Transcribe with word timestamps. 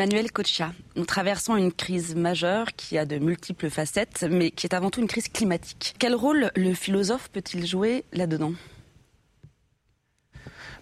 Emmanuel 0.00 0.32
Kocha, 0.32 0.72
nous 0.96 1.04
traversons 1.04 1.56
une 1.56 1.70
crise 1.70 2.14
majeure 2.16 2.68
qui 2.74 2.96
a 2.96 3.04
de 3.04 3.18
multiples 3.18 3.68
facettes, 3.68 4.24
mais 4.30 4.50
qui 4.50 4.66
est 4.66 4.74
avant 4.74 4.88
tout 4.88 5.02
une 5.02 5.06
crise 5.06 5.28
climatique. 5.28 5.94
Quel 5.98 6.14
rôle 6.14 6.50
le 6.56 6.72
philosophe 6.72 7.28
peut-il 7.28 7.66
jouer 7.66 8.06
là-dedans? 8.14 8.54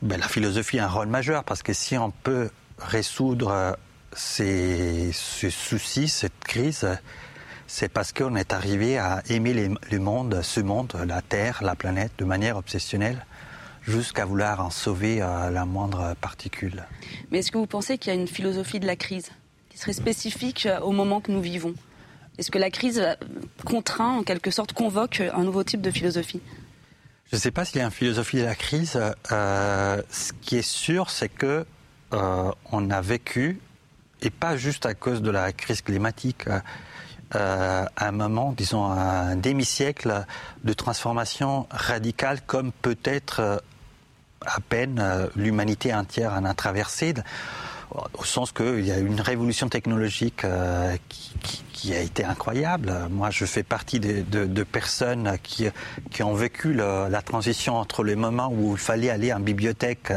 Ben, 0.03 0.21
La 0.21 0.29
philosophie 0.29 0.79
a 0.79 0.85
un 0.85 0.89
rôle 0.89 1.09
majeur 1.09 1.43
parce 1.43 1.65
que 1.65 1.73
si 1.73 1.99
on 1.99 2.12
peut 2.12 2.49
résoudre 2.79 3.77
ces, 4.12 5.11
soucis, 5.12 6.07
cette 6.07 6.39
crise, 6.45 6.87
c'est 7.67 7.89
parce 7.89 8.12
qu'on 8.12 8.37
est 8.37 8.53
arrivé 8.53 8.98
à 8.98 9.25
aimer 9.31 9.69
le 9.91 9.98
monde, 9.98 10.43
ce 10.45 10.61
monde, 10.61 10.97
la 11.09 11.23
Terre, 11.23 11.59
la 11.65 11.75
planète, 11.75 12.12
de 12.19 12.25
manière 12.25 12.57
obsessionnelle, 12.57 13.27
jusqu'à 13.88 14.24
vouloir 14.24 14.60
en 14.60 14.70
sauver 14.70 15.23
euh, 15.23 15.51
la 15.51 15.65
moindre 15.65 16.15
particule. 16.20 16.84
Mais 17.30 17.38
est-ce 17.38 17.51
que 17.51 17.59
vous 17.59 17.66
pensez 17.66 17.98
qu'il 17.98 18.12
y 18.12 18.16
a 18.16 18.20
une 18.20 18.28
philosophie 18.28 18.80
de 18.80 18.87
la 18.87 18.97
crise 18.97 19.30
qui 19.70 19.78
serait 19.78 19.92
spécifique 19.92 20.66
euh, 20.66 20.80
au 20.80 20.92
moment 20.92 21.20
que 21.20 21.33
nous 21.33 21.41
vivons? 21.41 21.74
Est-ce 22.38 22.51
que 22.51 22.59
la 22.59 22.70
crise 22.70 23.01
euh, 23.01 23.14
contraint, 23.64 24.19
en 24.19 24.23
quelque 24.23 24.51
sorte, 24.51 24.73
convoque 24.73 25.20
un 25.20 25.42
nouveau 25.42 25.64
type 25.64 25.80
de 25.80 25.91
philosophie? 25.91 26.41
Je 27.30 27.37
ne 27.37 27.41
sais 27.41 27.51
pas 27.51 27.64
s'il 27.64 27.78
y 27.78 27.80
a 27.80 27.84
une 27.84 27.91
philosophie 27.91 28.38
de 28.38 28.45
la 28.45 28.55
crise. 28.55 28.98
ce 29.28 30.33
qui 30.41 30.56
est 30.56 30.62
sûr, 30.62 31.11
c'est 31.11 31.28
que 31.28 31.67
on 32.11 32.91
a 32.91 33.00
vécu 33.02 33.61
et 34.23 34.30
pas 34.30 34.56
juste 34.56 34.86
à 34.86 34.95
cause 34.95 35.20
de 35.20 35.30
la 35.30 35.52
crise 35.52 35.83
climatique, 35.83 36.47
euh, 37.34 37.84
un 37.97 38.12
moment, 38.12 38.52
disons, 38.56 38.84
un 38.84 39.36
demi-siècle 39.36 40.25
de 40.64 40.73
transformation 40.73 41.67
radicale 41.70 42.41
comme 42.47 42.73
peut-être 42.73 43.62
à 44.44 44.61
peine 44.61 44.98
euh, 45.00 45.27
l'humanité 45.36 45.94
entière 45.94 46.33
en 46.33 46.44
a 46.44 46.55
traversé, 46.55 47.14
au 48.19 48.25
sens 48.25 48.53
qu'il 48.53 48.86
y 48.86 48.92
a 48.92 48.98
une 48.98 49.20
révolution 49.20 49.69
technologique 49.69 50.45
qui, 51.72 51.95
a 51.95 52.00
été 52.00 52.22
incroyable. 52.22 52.92
Moi, 53.11 53.30
je 53.30 53.47
fais 53.47 53.62
partie 53.62 53.98
de, 53.98 54.62
personnes 54.62 55.39
qui, 55.42 55.69
qui, 56.11 56.22
ont 56.22 56.34
vécu 56.34 56.75
la 56.75 57.22
transition 57.22 57.77
entre 57.77 58.05
le 58.05 58.14
moment 58.14 58.53
où 58.53 58.72
il 58.72 58.78
fallait 58.78 59.08
aller 59.08 59.33
en 59.33 59.41
bibliothèque 59.41 60.12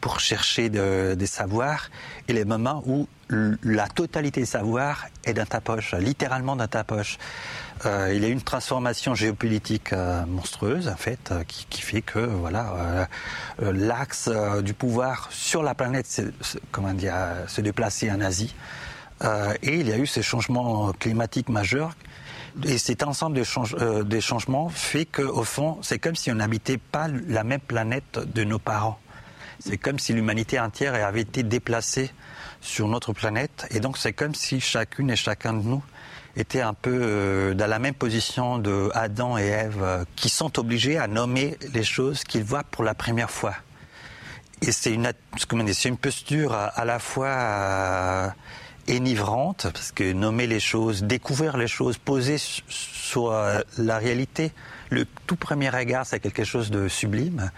pour 0.00 0.20
chercher 0.20 0.68
des 0.68 1.26
savoirs 1.26 1.90
et 2.28 2.32
les 2.32 2.44
moments 2.44 2.82
où 2.86 3.08
la 3.28 3.88
totalité 3.88 4.40
des 4.40 4.46
savoirs 4.46 5.06
est 5.24 5.34
dans 5.34 5.46
ta 5.46 5.60
poche, 5.60 5.94
littéralement 5.94 6.54
dans 6.56 6.68
ta 6.68 6.84
poche. 6.84 7.18
Euh, 7.84 8.12
il 8.14 8.22
y 8.22 8.24
a 8.24 8.28
une 8.28 8.42
transformation 8.42 9.14
géopolitique 9.14 9.92
euh, 9.92 10.24
monstrueuse, 10.26 10.88
en 10.88 10.96
fait, 10.96 11.30
euh, 11.30 11.42
qui, 11.44 11.82
fait 11.82 12.02
que 12.02 12.20
voilà, 12.20 13.08
l'axe 13.58 14.30
du 14.62 14.74
pouvoir 14.74 15.28
sur 15.30 15.62
la 15.62 15.74
planète, 15.74 16.06
dire, 16.94 17.14
se 17.46 17.60
déplacer 17.60 18.10
en 18.10 18.20
Asie. 18.20 18.54
et 19.62 19.80
il 19.80 19.88
y 19.88 19.92
a 19.92 19.98
eu 19.98 20.06
ces 20.06 20.22
changements 20.22 20.92
climatiques 20.92 21.48
majeurs. 21.48 21.94
Et 22.64 22.78
cet 22.78 23.02
ensemble 23.02 23.36
de 23.36 24.02
des 24.02 24.20
changements 24.20 24.70
fait 24.70 25.04
qu'au 25.04 25.44
fond, 25.44 25.78
c'est 25.82 25.98
comme 25.98 26.16
si 26.16 26.30
on 26.30 26.36
n'habitait 26.36 26.78
pas 26.78 27.08
la 27.28 27.44
même 27.44 27.60
planète 27.60 28.18
de 28.18 28.44
nos 28.44 28.58
parents. 28.58 28.98
C'est 29.58 29.78
comme 29.78 29.98
si 29.98 30.12
l'humanité 30.12 30.60
entière 30.60 30.94
avait 30.94 31.22
été 31.22 31.42
déplacée 31.42 32.10
sur 32.60 32.88
notre 32.88 33.12
planète. 33.12 33.66
Et 33.70 33.80
donc 33.80 33.98
c'est 33.98 34.12
comme 34.12 34.34
si 34.34 34.60
chacune 34.60 35.10
et 35.10 35.16
chacun 35.16 35.52
de 35.52 35.62
nous 35.62 35.82
était 36.36 36.60
un 36.60 36.74
peu 36.74 36.98
euh, 37.00 37.54
dans 37.54 37.66
la 37.66 37.78
même 37.78 37.94
position 37.94 38.58
de 38.58 38.90
Adam 38.94 39.38
et 39.38 39.46
Ève, 39.46 39.82
euh, 39.82 40.04
qui 40.16 40.28
sont 40.28 40.58
obligés 40.58 40.98
à 40.98 41.06
nommer 41.06 41.56
les 41.72 41.82
choses 41.82 42.24
qu'ils 42.24 42.44
voient 42.44 42.64
pour 42.64 42.84
la 42.84 42.94
première 42.94 43.30
fois. 43.30 43.54
Et 44.62 44.72
c'est 44.72 44.92
une, 44.92 45.10
une 45.84 45.96
posture 45.96 46.54
à, 46.54 46.84
la 46.84 46.98
fois 46.98 47.28
euh, 47.28 48.28
énivrante, 48.88 49.68
parce 49.72 49.92
que 49.92 50.12
nommer 50.12 50.46
les 50.46 50.60
choses, 50.60 51.02
découvrir 51.02 51.56
les 51.56 51.68
choses, 51.68 51.98
poser 51.98 52.36
sur 52.38 53.32
la 53.78 53.98
réalité, 53.98 54.52
le 54.90 55.04
tout 55.26 55.36
premier 55.36 55.68
regard, 55.68 56.06
c'est 56.06 56.20
quelque 56.20 56.44
chose 56.44 56.70
de 56.70 56.88
sublime, 56.88 57.50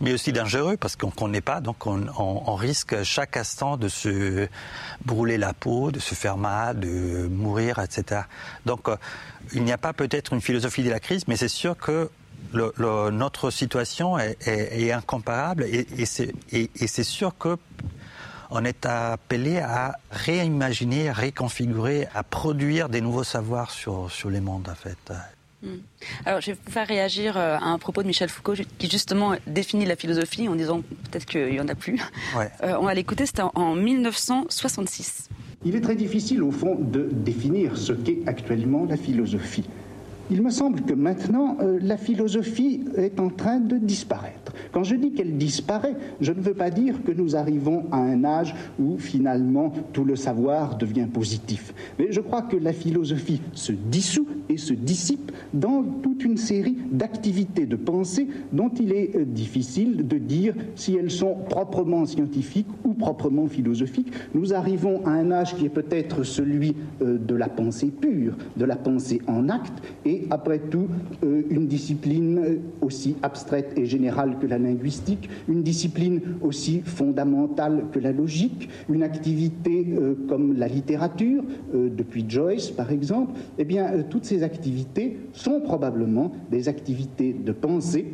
mais 0.00 0.12
aussi 0.12 0.32
dangereux 0.32 0.76
parce 0.76 0.96
qu'on 0.96 1.08
ne 1.08 1.12
connaît 1.12 1.40
pas, 1.40 1.60
donc 1.60 1.86
on, 1.86 2.54
risque 2.54 3.02
chaque 3.02 3.36
instant 3.36 3.76
de 3.76 3.88
se 3.88 4.48
brûler 5.04 5.38
la 5.38 5.52
peau, 5.52 5.90
de 5.90 5.98
se 5.98 6.14
faire 6.14 6.36
mal, 6.36 6.78
de 6.78 7.26
mourir, 7.26 7.78
etc. 7.78 8.22
Donc 8.64 8.88
euh, 8.88 8.96
il 9.52 9.64
n'y 9.64 9.72
a 9.72 9.78
pas 9.78 9.92
peut-être 9.92 10.32
une 10.32 10.40
philosophie 10.40 10.82
de 10.82 10.90
la 10.90 11.00
crise, 11.00 11.26
mais 11.26 11.36
c'est 11.36 11.48
sûr 11.48 11.76
que 11.76 12.10
notre 12.52 13.50
situation 13.50 14.16
est, 14.18 14.92
incomparable 14.92 15.64
et, 15.64 15.86
et 15.98 16.06
c'est 16.06 17.04
sûr 17.04 17.36
que 17.36 17.58
on 18.54 18.64
est 18.64 18.86
appelé 18.86 19.58
à 19.58 19.98
réimaginer, 20.10 21.08
à 21.08 21.12
réconfigurer, 21.12 22.06
à 22.14 22.22
produire 22.22 22.88
des 22.88 23.00
nouveaux 23.00 23.24
savoirs 23.24 23.72
sur, 23.72 24.10
sur 24.10 24.30
les 24.30 24.40
mondes, 24.40 24.68
en 24.68 24.74
fait. 24.76 25.12
Hmm. 25.62 25.78
Alors, 26.24 26.40
je 26.40 26.52
vais 26.52 26.58
vous 26.64 26.70
faire 26.70 26.86
réagir 26.86 27.36
euh, 27.36 27.56
à 27.56 27.64
un 27.64 27.78
propos 27.78 28.02
de 28.02 28.06
Michel 28.06 28.28
Foucault 28.28 28.54
qui 28.78 28.88
justement 28.88 29.34
définit 29.46 29.86
la 29.86 29.96
philosophie 29.96 30.48
en 30.48 30.54
disant 30.54 30.82
peut-être 31.10 31.24
qu'il 31.24 31.50
n'y 31.50 31.60
en 31.60 31.68
a 31.68 31.74
plus. 31.74 32.00
Euh, 32.36 32.76
on 32.78 32.84
va 32.84 32.94
l'écouter, 32.94 33.26
c'était 33.26 33.42
en 33.42 33.74
1966. 33.74 35.30
Il 35.64 35.74
est 35.74 35.80
très 35.80 35.96
difficile, 35.96 36.42
au 36.42 36.52
fond, 36.52 36.76
de 36.78 37.08
définir 37.10 37.76
ce 37.76 37.92
qu'est 37.92 38.20
actuellement 38.26 38.84
la 38.84 38.96
philosophie. 38.96 39.68
Il 40.30 40.42
me 40.42 40.50
semble 40.50 40.80
que 40.82 40.94
maintenant, 40.94 41.58
euh, 41.60 41.78
la 41.82 41.96
philosophie 41.96 42.80
est 42.96 43.20
en 43.20 43.28
train 43.28 43.60
de 43.60 43.76
disparaître. 43.76 44.52
Quand 44.72 44.82
je 44.82 44.96
dis 44.96 45.12
qu'elle 45.12 45.36
disparaît, 45.36 45.96
je 46.20 46.32
ne 46.32 46.40
veux 46.40 46.54
pas 46.54 46.70
dire 46.70 47.02
que 47.04 47.12
nous 47.12 47.36
arrivons 47.36 47.84
à 47.92 47.98
un 47.98 48.24
âge 48.24 48.54
où 48.78 48.98
finalement 48.98 49.72
tout 49.92 50.04
le 50.04 50.16
savoir 50.16 50.76
devient 50.76 51.06
positif. 51.12 51.74
Mais 51.98 52.10
je 52.10 52.20
crois 52.20 52.42
que 52.42 52.56
la 52.56 52.72
philosophie 52.72 53.40
se 53.52 53.72
dissout 53.72 54.26
et 54.48 54.56
se 54.56 54.72
dissipe 54.72 55.32
dans 55.52 55.82
toute 56.02 56.24
une 56.24 56.36
série 56.36 56.76
d'activités 56.90 57.66
de 57.66 57.76
pensée 57.76 58.28
dont 58.52 58.70
il 58.70 58.92
est 58.92 59.16
euh, 59.16 59.24
difficile 59.24 60.06
de 60.06 60.18
dire 60.18 60.54
si 60.74 60.96
elles 60.96 61.10
sont 61.10 61.36
proprement 61.48 62.06
scientifiques 62.06 62.68
ou 62.84 62.94
proprement 62.94 63.46
philosophiques. 63.46 64.12
Nous 64.34 64.54
arrivons 64.54 65.04
à 65.04 65.10
un 65.10 65.30
âge 65.30 65.54
qui 65.56 65.66
est 65.66 65.70
peut-être 65.70 66.22
celui 66.24 66.74
euh, 67.02 67.18
de 67.18 67.34
la 67.34 67.48
pensée 67.48 67.88
pure, 67.88 68.34
de 68.56 68.64
la 68.64 68.76
pensée 68.76 69.20
en 69.26 69.48
acte, 69.48 69.82
après 70.30 70.58
tout 70.58 70.88
euh, 71.22 71.42
une 71.50 71.66
discipline 71.66 72.38
euh, 72.38 72.56
aussi 72.80 73.16
abstraite 73.22 73.72
et 73.76 73.86
générale 73.86 74.36
que 74.40 74.46
la 74.46 74.58
linguistique, 74.58 75.28
une 75.48 75.62
discipline 75.62 76.20
aussi 76.42 76.80
fondamentale 76.80 77.84
que 77.92 77.98
la 77.98 78.12
logique, 78.12 78.68
une 78.88 79.02
activité 79.02 79.86
euh, 79.90 80.14
comme 80.28 80.56
la 80.56 80.68
littérature, 80.68 81.42
depuis 81.72 82.24
Joyce 82.28 82.70
par 82.70 82.90
exemple, 82.90 83.32
eh 83.58 83.64
bien 83.64 84.02
toutes 84.08 84.24
ces 84.24 84.42
activités 84.42 85.18
sont 85.32 85.60
probablement 85.60 86.32
des 86.50 86.68
activités 86.68 87.32
de 87.32 87.52
pensée 87.52 88.06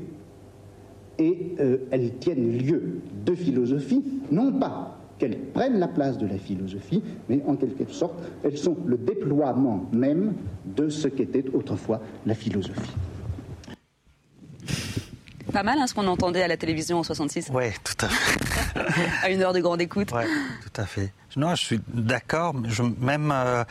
et 1.18 1.54
elles 1.90 2.14
tiennent 2.18 2.56
lieu 2.56 3.00
de 3.26 3.34
philosophie, 3.34 4.02
non 4.30 4.52
pas 4.52 4.99
qu'elles 5.20 5.38
prennent 5.38 5.78
la 5.78 5.86
place 5.86 6.18
de 6.18 6.26
la 6.26 6.38
philosophie, 6.38 7.02
mais 7.28 7.42
en 7.46 7.54
quelque 7.54 7.92
sorte, 7.92 8.14
elles 8.42 8.58
sont 8.58 8.76
le 8.86 8.96
déploiement 8.96 9.88
même 9.92 10.34
de 10.64 10.88
ce 10.88 11.06
qu'était 11.06 11.44
autrefois 11.52 12.00
la 12.26 12.34
philosophie. 12.34 12.90
Pas 15.52 15.62
mal 15.62 15.78
hein, 15.78 15.86
ce 15.86 15.94
qu'on 15.94 16.06
entendait 16.06 16.42
à 16.42 16.48
la 16.48 16.56
télévision 16.56 16.98
en 16.98 17.02
66. 17.02 17.50
Oui, 17.52 17.64
tout 17.82 18.06
à 18.06 18.08
fait. 18.08 18.40
à 19.22 19.30
une 19.30 19.42
heure 19.42 19.52
de 19.52 19.60
grande 19.60 19.80
écoute. 19.80 20.10
Oui, 20.14 20.22
tout 20.62 20.80
à 20.80 20.86
fait. 20.86 21.12
Non, 21.36 21.54
je 21.54 21.64
suis 21.64 21.80
d'accord. 21.88 22.54
Je, 22.68 22.82
même, 23.00 23.32
euh, 23.32 23.64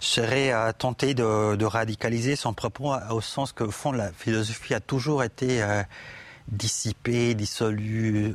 je 0.00 0.06
serais 0.06 0.52
euh, 0.52 0.72
tenté 0.72 1.14
de, 1.14 1.64
radicaliser 1.64 2.36
son 2.36 2.52
propos 2.52 2.92
au 3.10 3.20
sens 3.20 3.52
que, 3.52 3.64
au 3.64 3.70
fond, 3.70 3.92
la 3.92 4.12
philosophie 4.12 4.74
a 4.74 4.80
toujours 4.80 5.24
été 5.24 5.60
euh, 5.62 5.82
dissipée, 6.48 7.34
dissolue, 7.34 8.34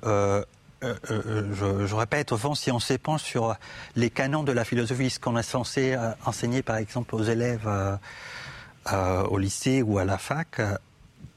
euh, 0.84 0.96
euh, 1.12 1.44
euh, 1.62 1.88
je, 1.88 1.96
répète, 1.96 2.32
au 2.32 2.38
fond, 2.38 2.56
si 2.56 2.72
on 2.72 2.80
s'épanche 2.80 3.24
sur 3.24 3.56
les 3.96 4.10
canons 4.10 4.44
de 4.44 4.52
la 4.52 4.64
philosophie, 4.64 5.10
ce 5.10 5.20
qu'on 5.20 5.38
est 5.38 5.44
censé 5.44 5.98
enseigner, 6.26 6.62
par 6.62 6.78
exemple, 6.78 7.16
aux 7.16 7.24
élèves 7.24 7.70
au 9.30 9.38
lycée 9.38 9.82
ou 9.82 9.98
à 9.98 10.06
la 10.06 10.18
fac, 10.18 10.62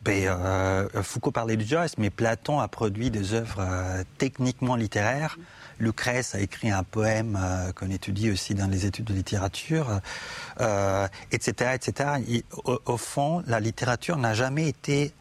ben, 0.04 0.88
Foucault 1.02 1.32
parlait 1.32 1.56
de 1.56 1.64
Joyce, 1.64 1.98
mais 1.98 2.10
Platon 2.10 2.60
a 2.60 2.68
produit 2.68 3.10
des 3.10 3.34
œuvres 3.34 3.64
techniquement 4.18 4.76
littéraires. 4.76 5.38
Lucrèce 5.78 6.34
a 6.34 6.40
écrit 6.40 6.70
un 6.70 6.84
poème 6.84 7.38
qu'on 7.74 7.90
étudie 7.90 8.30
aussi 8.30 8.54
dans 8.54 8.68
les 8.68 8.86
études 8.86 9.06
de 9.06 9.14
littérature, 9.14 10.00
etc., 11.32 11.72
etc. 11.74 12.10
au, 12.64 12.96
fond, 12.96 13.42
la 13.46 13.60
littérature 13.60 14.16
n'a 14.16 14.34
jamais 14.34 14.68
été 14.68 15.12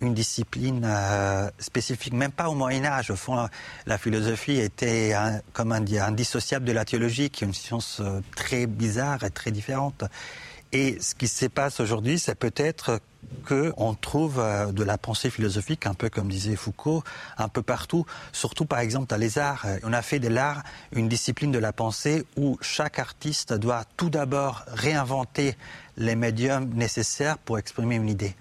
une 0.00 0.14
discipline 0.14 0.82
euh, 0.84 1.50
spécifique, 1.58 2.12
même 2.12 2.32
pas 2.32 2.48
au 2.48 2.54
Moyen 2.54 2.84
Âge. 2.84 3.10
Au 3.10 3.16
fond, 3.16 3.48
la 3.86 3.98
philosophie 3.98 4.58
était, 4.58 5.14
comme 5.52 5.72
indissociable 5.72 6.64
de 6.64 6.72
la 6.72 6.84
théologie, 6.84 7.30
qui 7.30 7.44
est 7.44 7.46
une 7.46 7.54
science 7.54 8.00
euh, 8.00 8.20
très 8.36 8.66
bizarre 8.66 9.24
et 9.24 9.30
très 9.30 9.50
différente. 9.50 10.04
Et 10.72 10.98
ce 11.00 11.14
qui 11.14 11.28
se 11.28 11.46
passe 11.46 11.78
aujourd'hui, 11.80 12.18
c'est 12.18 12.34
peut-être 12.34 13.00
qu'on 13.46 13.94
trouve 13.94 14.38
euh, 14.38 14.72
de 14.72 14.82
la 14.82 14.98
pensée 14.98 15.30
philosophique, 15.30 15.86
un 15.86 15.94
peu 15.94 16.10
comme 16.10 16.28
disait 16.28 16.56
Foucault, 16.56 17.02
un 17.38 17.48
peu 17.48 17.62
partout, 17.62 18.04
surtout 18.32 18.64
par 18.64 18.80
exemple 18.80 19.06
dans 19.06 19.16
les 19.16 19.38
arts. 19.38 19.66
On 19.84 19.92
a 19.92 20.02
fait 20.02 20.18
de 20.18 20.28
l'art 20.28 20.62
une 20.92 21.08
discipline 21.08 21.52
de 21.52 21.58
la 21.58 21.72
pensée 21.72 22.24
où 22.36 22.58
chaque 22.60 22.98
artiste 22.98 23.52
doit 23.54 23.84
tout 23.96 24.10
d'abord 24.10 24.64
réinventer 24.66 25.56
les 25.96 26.16
médiums 26.16 26.68
nécessaires 26.74 27.38
pour 27.38 27.58
exprimer 27.58 27.96
une 27.96 28.08
idée. 28.08 28.34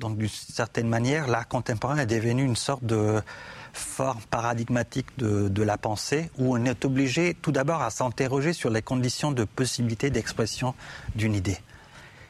Donc 0.00 0.18
d'une 0.18 0.28
certaine 0.28 0.88
manière, 0.88 1.26
l'art 1.26 1.48
contemporain 1.48 1.98
est 1.98 2.06
devenu 2.06 2.44
une 2.44 2.56
sorte 2.56 2.84
de 2.84 3.20
forme 3.72 4.20
paradigmatique 4.30 5.06
de, 5.18 5.62
la 5.62 5.78
pensée 5.78 6.30
où 6.38 6.56
on 6.56 6.64
est 6.64 6.84
obligé 6.84 7.34
tout 7.34 7.52
d'abord 7.52 7.82
à 7.82 7.90
s'interroger 7.90 8.52
sur 8.52 8.70
les 8.70 8.82
conditions 8.82 9.32
de 9.32 9.44
possibilité 9.44 10.10
d'expression 10.10 10.74
d'une 11.14 11.34
idée 11.34 11.58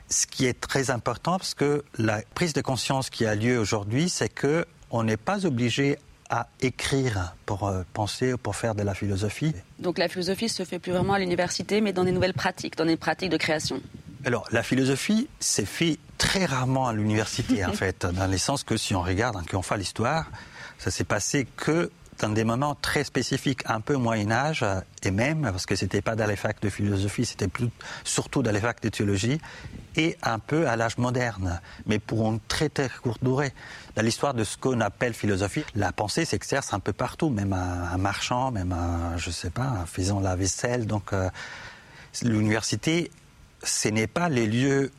ce 0.09 0.29
qui 0.29 0.47
est 0.47 0.61
très 0.61 0.91
important, 0.91 1.37
parce 1.37 1.55
que 1.55 1.83
la 1.99 2.23
prise 2.35 2.53
de 2.53 2.61
conscience 2.61 3.11
qui 3.11 3.27
a 3.27 3.35
lieu 3.35 3.59
aujourd'hui, 3.59 4.09
c'est 4.09 4.29
que 4.29 4.65
on 4.93 5.03
n'est 5.03 5.17
pas 5.17 5.47
obligé 5.47 5.99
à 6.31 6.49
écrire 6.61 7.35
pour 7.45 7.67
euh, 7.67 7.83
penser 7.93 8.33
ou 8.33 8.39
pour 8.39 8.57
faire 8.57 8.75
de 8.75 8.83
la 8.83 8.95
philosophie. 8.95 9.53
Donc 9.79 9.99
la 9.99 10.09
philosophie 10.09 10.49
se 10.49 10.65
fait 10.65 10.79
plus 10.79 10.93
vraiment 10.93 11.15
à 11.15 11.19
l'université, 11.19 11.81
mais 11.81 11.93
dans 11.93 12.05
des 12.05 12.13
nouvelles 12.13 12.35
pratiques, 12.35 12.77
dans 12.77 12.85
des 12.85 12.97
pratiques 12.97 13.31
de 13.31 13.37
création. 13.37 13.81
Alors 14.27 14.45
la 14.51 14.65
philosophie 14.65 15.29
s'est 15.39 15.65
fait 15.65 15.99
très 16.19 16.47
rarement 16.47 16.89
à 16.89 16.93
l'université, 16.93 17.65
en 17.65 17.73
fait, 17.73 18.05
dans 18.07 18.27
le 18.27 18.37
sens 18.39 18.65
que 18.65 18.77
si 18.77 18.93
on 18.97 19.01
regarde, 19.01 19.37
hein, 19.37 19.45
qu'on 19.49 19.63
fait 19.63 19.77
l'histoire, 19.77 20.27
ça 20.79 20.91
s'est 20.91 21.05
passé 21.05 21.47
que 21.57 21.93
dans 22.19 22.31
des 22.31 22.43
moments 22.43 22.75
très 22.75 23.05
spécifiques, 23.05 23.61
un 23.67 23.81
peu 23.81 23.95
Moyen 23.95 24.33
Âge, 24.33 24.65
et 25.05 25.13
même, 25.13 25.43
parce 25.43 25.65
que 25.65 25.77
c'était 25.77 26.03
pas 26.03 26.17
dans 26.17 26.27
les 26.27 26.35
facs 26.35 26.61
de 26.61 26.71
philosophie, 26.71 27.25
c'était 27.25 27.47
plus, 27.47 27.69
surtout 28.03 28.43
dans 28.43 28.51
les 28.51 28.59
facs 28.59 28.83
de 28.83 28.89
théologie, 28.89 29.39
et 29.95 30.17
un 30.23 30.41
peu 30.41 30.67
à 30.67 30.75
l'âge 30.75 30.99
moderne, 30.99 31.61
mais 31.87 32.01
pour 32.01 32.27
une 32.29 32.41
très 32.41 32.69
très 32.69 32.89
courte 32.89 33.23
durée. 33.23 33.53
Dans 33.95 34.03
l'histoire 34.03 34.35
de 34.35 34.43
ce 34.43 34.57
qu'on 34.57 34.81
appelle 34.81 35.15
philosophie, 35.15 35.63
la 35.77 35.93
pensée 35.93 36.25
s'exerce 36.25 36.75
un 36.75 36.81
peu 36.81 36.93
partout, 36.93 37.31
même 37.31 37.53
un 37.53 37.97
marchand, 37.99 38.51
même 38.51 38.73
un, 38.73 39.17
je 39.19 39.31
sais 39.31 39.51
pas, 39.51 39.63
un 39.63 39.87
faisant 39.87 40.19
la 40.19 40.35
vaisselle. 40.35 40.87
Donc, 40.87 41.13
euh, 41.13 41.31
l'université, 42.23 43.11
ce 43.63 43.89
n'est 43.89 44.07
pas 44.07 44.29
les 44.29 44.47
lieux 44.47 44.91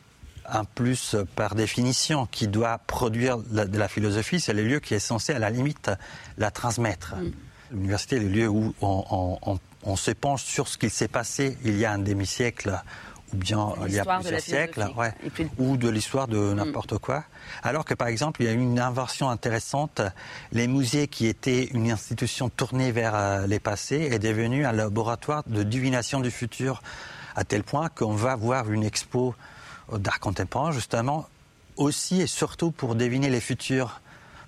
un 0.49 0.63
plus 0.63 1.15
par 1.35 1.55
définition 1.55 2.25
qui 2.25 2.47
doit 2.47 2.77
produire 2.77 3.37
de 3.37 3.77
la 3.77 3.87
philosophie, 3.87 4.39
c'est 4.39 4.53
le 4.53 4.63
lieu 4.63 4.79
qui 4.79 4.93
est 4.93 4.99
censé 4.99 5.33
à 5.33 5.39
la 5.39 5.49
limite 5.49 5.91
la 6.37 6.51
transmettre. 6.51 7.15
Mm. 7.15 7.31
L'université 7.71 8.15
est 8.15 8.19
le 8.21 8.29
lieu 8.29 8.47
où 8.47 8.73
on, 8.81 9.59
on 9.83 9.95
se 9.95 10.11
penche 10.11 10.43
sur 10.43 10.67
ce 10.67 10.77
qu'il 10.77 10.89
s'est 10.89 11.09
passé 11.09 11.57
il 11.65 11.77
y 11.77 11.83
a 11.83 11.91
un 11.91 11.99
demi-siècle 11.99 12.81
ou 13.33 13.37
bien 13.37 13.73
il 13.87 13.93
y 13.93 13.99
a 13.99 14.05
plusieurs 14.05 14.39
siècles, 14.39 14.87
ouais, 14.95 15.13
ou 15.57 15.77
de 15.77 15.89
l'histoire 15.89 16.27
de 16.27 16.37
mm. 16.37 16.55
n'importe 16.55 16.97
quoi. 16.97 17.23
Alors 17.63 17.85
que 17.85 17.93
par 17.93 18.07
exemple, 18.07 18.41
il 18.41 18.45
y 18.45 18.49
a 18.49 18.53
eu 18.53 18.59
une 18.59 18.79
invention 18.79 19.29
intéressante. 19.29 20.01
Les 20.51 20.67
musées, 20.67 21.07
qui 21.07 21.27
étaient 21.27 21.65
une 21.65 21.91
institution 21.91 22.49
tournée 22.49 22.91
vers 22.91 23.15
euh, 23.15 23.47
les 23.47 23.59
passés, 23.59 24.09
est 24.11 24.19
devenu 24.19 24.65
un 24.65 24.71
laboratoire 24.71 25.43
de 25.47 25.63
divination 25.63 26.21
du 26.21 26.31
futur, 26.31 26.81
à 27.37 27.45
tel 27.45 27.63
point 27.63 27.87
qu'on 27.87 28.15
va 28.15 28.35
voir 28.35 28.69
une 28.69 28.83
expo 28.83 29.35
d'art 29.93 30.19
contemporain, 30.19 30.71
justement, 30.73 31.29
aussi 31.77 32.19
et 32.19 32.27
surtout 32.27 32.71
pour 32.71 32.95
deviner 32.95 33.29
les 33.29 33.39
futurs, 33.39 34.01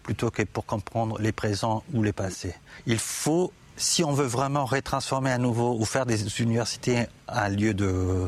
plutôt 0.03 0.31
que 0.31 0.41
pour 0.41 0.65
comprendre 0.65 1.17
les 1.19 1.31
présents 1.31 1.83
ou 1.93 2.03
les 2.03 2.11
passés. 2.11 2.55
Il 2.87 2.97
faut 2.97 3.53
si 3.77 4.03
on 4.03 4.11
veut 4.11 4.25
vraiment 4.25 4.65
retransformer 4.65 5.31
à 5.31 5.37
nouveau 5.37 5.77
ou 5.79 5.85
faire 5.85 6.05
des 6.05 6.41
universités 6.41 7.05
un 7.29 7.47
lieu 7.47 7.73
de, 7.73 8.27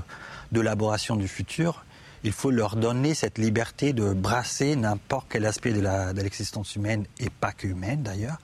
d'élaboration 0.52 1.18
du 1.18 1.28
futur, 1.28 1.84
il 2.24 2.32
faut 2.32 2.52
leur 2.52 2.76
donner 2.76 3.16
cette 3.16 3.38
liberté 3.38 3.92
de 3.92 4.14
brasser 4.14 4.76
n'importe 4.76 5.26
quel 5.30 5.46
aspect 5.46 5.74
de 5.74 6.22
l'existence 6.22 6.76
humaine, 6.76 7.06
et 7.20 7.30
pas 7.30 7.52
qu'humaine 7.52 8.04
d'ailleurs, 8.04 8.38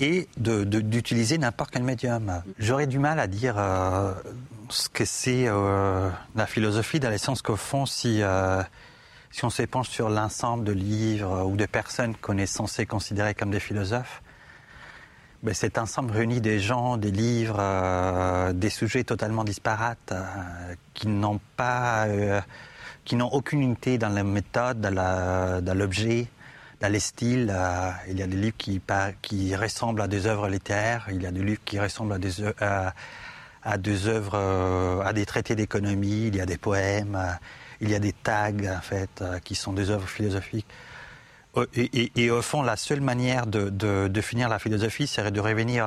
et 0.00 0.28
d'utiliser 0.36 1.38
n'importe 1.38 1.70
quel 1.70 1.82
médium. 1.82 2.42
J'aurais 2.58 2.86
du 2.86 2.98
mal 2.98 3.18
à 3.18 3.26
dire 3.26 3.56
euh, 3.58 4.12
ce 4.68 4.88
que 4.88 5.04
c'est 5.04 5.44
euh, 5.46 6.08
la 6.34 6.46
philosophie, 6.46 7.00
dans 7.00 7.10
le 7.10 7.18
sens 7.18 7.42
qu'au 7.42 7.56
fond, 7.56 7.84
si, 7.86 8.22
euh, 8.22 8.62
si 9.30 9.44
on 9.44 9.50
s'épanche 9.50 9.88
sur 9.88 10.08
l'ensemble 10.08 10.64
de 10.64 10.72
livres 10.72 11.44
ou 11.44 11.56
de 11.56 11.66
personnes 11.66 12.14
qu'on 12.16 12.38
est 12.38 12.46
censé 12.46 12.86
considérer 12.86 13.34
comme 13.34 13.50
des 13.50 13.60
philosophes, 13.60 14.22
ben, 15.42 15.54
cet 15.54 15.78
ensemble 15.78 16.12
réunit 16.12 16.40
des 16.40 16.58
gens, 16.58 16.96
des 16.96 17.12
livres, 17.12 18.52
des 18.52 18.70
sujets 18.70 19.04
totalement 19.04 19.44
disparates, 19.44 20.12
qui 20.94 21.06
n'ont 21.06 21.40
pas, 21.56 22.06
qui 23.04 23.14
n'ont 23.14 23.28
aucune 23.28 23.60
unité 23.60 23.98
dans 23.98 24.08
la 24.08 24.24
méthode, 24.24 24.80
dans 24.80 25.78
l'objet, 25.78 26.26
dans, 26.80 26.92
les 26.92 27.00
styles. 27.00 27.54
il 28.08 28.18
y 28.18 28.22
a 28.22 28.26
des 28.26 28.36
livres 28.36 28.56
qui, 28.56 28.80
qui 29.22 29.56
ressemblent 29.56 30.02
à 30.02 30.08
des 30.08 30.26
œuvres 30.26 30.48
littéraires, 30.48 31.06
il 31.10 31.22
y 31.22 31.26
a 31.26 31.30
des 31.30 31.42
livres 31.42 31.60
qui 31.64 31.78
ressemblent 31.78 32.12
à 32.12 32.18
des, 32.18 32.40
œuvres, 34.06 35.02
à 35.04 35.12
des 35.12 35.26
traités 35.26 35.54
d'économie, 35.54 36.28
il 36.28 36.36
y 36.36 36.40
a 36.40 36.46
des 36.46 36.58
poèmes, 36.58 37.18
il 37.80 37.90
y 37.90 37.94
a 37.94 37.98
des 37.98 38.12
tags 38.12 38.52
en 38.76 38.80
fait, 38.80 39.22
qui 39.44 39.54
sont 39.54 39.72
des 39.72 39.90
œuvres 39.90 40.08
philosophiques. 40.08 40.66
Euh, 41.56 41.66
et, 41.74 42.30
au 42.30 42.42
fond, 42.42 42.62
la 42.62 42.76
seule 42.76 43.00
manière 43.00 43.46
de, 43.46 44.20
finir 44.20 44.48
la 44.48 44.58
philosophie 44.58 45.06
serait 45.06 45.30
de 45.30 45.40
revenir 45.40 45.86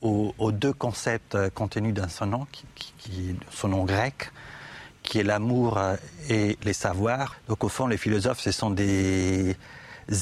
aux, 0.00 0.52
deux 0.52 0.72
concepts 0.72 1.34
euh, 1.34 1.48
contenus 1.50 1.94
dans 1.94 2.08
son 2.08 2.26
nom, 2.26 2.46
qui, 2.74 3.36
son 3.50 3.68
nom 3.68 3.84
grec, 3.84 4.32
qui 5.12 5.18
est 5.18 5.24
l'amour 5.24 5.76
euh, 5.76 5.96
et 6.30 6.56
les 6.64 6.72
savoirs. 6.72 7.36
Donc 7.46 7.64
au 7.64 7.68
fond, 7.68 7.86
les 7.86 7.98
philosophes, 7.98 8.40
ce 8.40 8.50
sont 8.50 8.70
des 8.70 9.54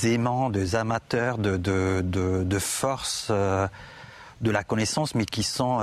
aimants, 0.02 0.50
des 0.50 0.74
amateurs 0.74 1.38
de, 1.38 1.56
de, 1.56 2.58
force 2.58 3.30
de 3.30 4.50
la 4.50 4.64
connaissance, 4.64 5.14
mais 5.14 5.26
qui 5.26 5.44
sont 5.44 5.78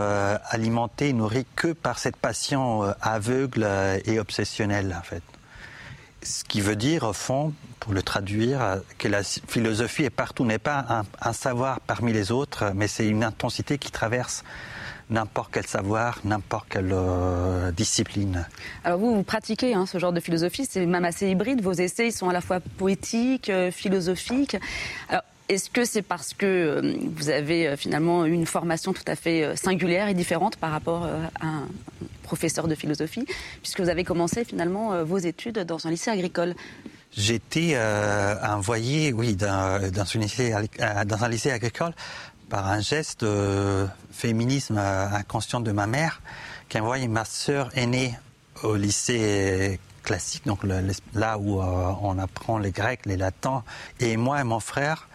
alimentés, 0.50 1.14
nourris 1.14 1.46
que 1.56 1.72
par 1.72 2.00
cette 2.00 2.18
passion 2.18 2.94
aveugle 3.02 3.66
et 4.04 4.20
obsessionnelle, 4.20 4.94
en 4.98 5.04
fait. 5.04 5.24
Ce 6.22 6.44
qui 6.44 6.60
veut 6.60 6.76
dire, 6.76 7.04
au 7.04 7.14
fond, 7.14 7.54
pour 7.80 7.94
le 7.94 8.02
traduire, 8.02 8.82
que 8.98 9.08
la 9.08 9.24
philosophie 9.24 10.04
est 10.04 10.10
partout, 10.10 10.44
n'est 10.44 10.60
pas 10.60 11.06
un, 11.22 11.34
savoir 11.34 11.80
parmi 11.80 12.12
les 12.12 12.34
autres, 12.34 12.74
mais 12.76 12.90
c'est 12.90 13.08
une 13.08 13.24
intensité 13.24 13.78
qui 13.78 13.90
traverse 13.90 14.44
n'importe 15.10 15.52
quel 15.54 15.68
savoir, 15.68 16.20
n'importe 16.24 16.68
quelle 16.70 16.92
euh, 16.92 17.72
discipline. 17.72 18.46
Alors 18.84 19.00
vous, 19.00 19.16
vous 19.16 19.24
pratiquez 19.24 19.74
hein, 19.74 19.86
ce 19.86 20.00
genre 20.00 20.14
de 20.14 20.20
philosophie, 20.20 20.68
c'est 20.70 20.86
même 20.86 21.06
assez 21.06 21.30
hybride. 21.30 21.62
Vos 21.62 21.74
essais 21.74 22.08
ils 22.08 22.12
sont 22.12 22.30
à 22.30 22.34
la 22.34 22.42
fois 22.42 22.60
poétiques, 22.60 23.50
euh, 23.50 23.72
philosophiques. 23.72 24.58
Alors, 25.10 25.24
est-ce 25.50 25.70
que 25.70 25.86
c'est 25.86 26.02
parce 26.02 26.34
que 26.34 26.46
euh, 26.46 26.94
vous 27.16 27.30
avez 27.30 27.78
finalement 27.78 28.26
une 28.26 28.46
formation 28.46 28.92
tout 28.94 29.06
à 29.08 29.16
fait 29.16 29.56
singulière 29.56 30.10
et 30.10 30.14
différente 30.14 30.58
par 30.58 30.72
rapport 30.72 31.06
à 31.06 31.46
un 31.46 31.68
professeur 32.24 32.68
de 32.68 32.76
philosophie, 32.76 33.26
puisque 33.62 33.80
vous 33.80 33.90
avez 33.90 34.04
commencé 34.04 34.44
finalement 34.44 35.04
vos 35.06 35.18
études 35.18 35.60
dans 35.60 35.88
un 35.88 35.92
lycée 35.92 36.12
agricole? 36.12 36.54
J'étais 37.16 37.72
euh, 37.74 38.36
envoyé, 38.44 39.12
oui, 39.14 39.36
dans, 39.36 39.82
dans, 39.92 40.06
lycée, 40.20 40.54
dans, 41.06 41.24
un 41.24 41.30
lycée 41.30 41.52
agricole 41.52 41.94
par 42.50 42.68
un 42.68 42.80
geste 42.80 43.22
de 43.24 43.88
féminisme 44.12 44.78
inconscient 44.78 45.60
de 45.60 45.72
ma 45.72 45.88
mère, 45.88 46.22
qui 46.70 46.78
a 46.78 46.82
envoyé 46.82 47.08
ma 47.08 47.26
sœur 47.26 47.70
aînée 47.76 48.18
au 48.64 48.76
lycée 48.76 49.80
classique, 50.04 50.46
donc 50.46 50.60
là 51.14 51.38
où 51.38 51.62
euh, 51.62 51.94
on 52.02 52.18
apprend 52.18 52.58
les 52.58 52.72
grecs, 52.72 53.06
les 53.06 53.18
latins, 53.18 53.64
et 54.00 54.16
moi 54.18 54.40
et 54.40 54.44
mon 54.44 54.60
frère, 54.60 55.10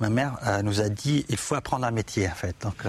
ma 0.00 0.10
mère 0.10 0.38
nous 0.62 0.80
a 0.80 0.88
dit 0.88 1.24
il 1.28 1.36
faut 1.36 1.54
apprendre 1.54 1.86
un 1.86 1.90
métier 1.90 2.28
en 2.28 2.34
fait. 2.34 2.54
Donc 2.62 2.84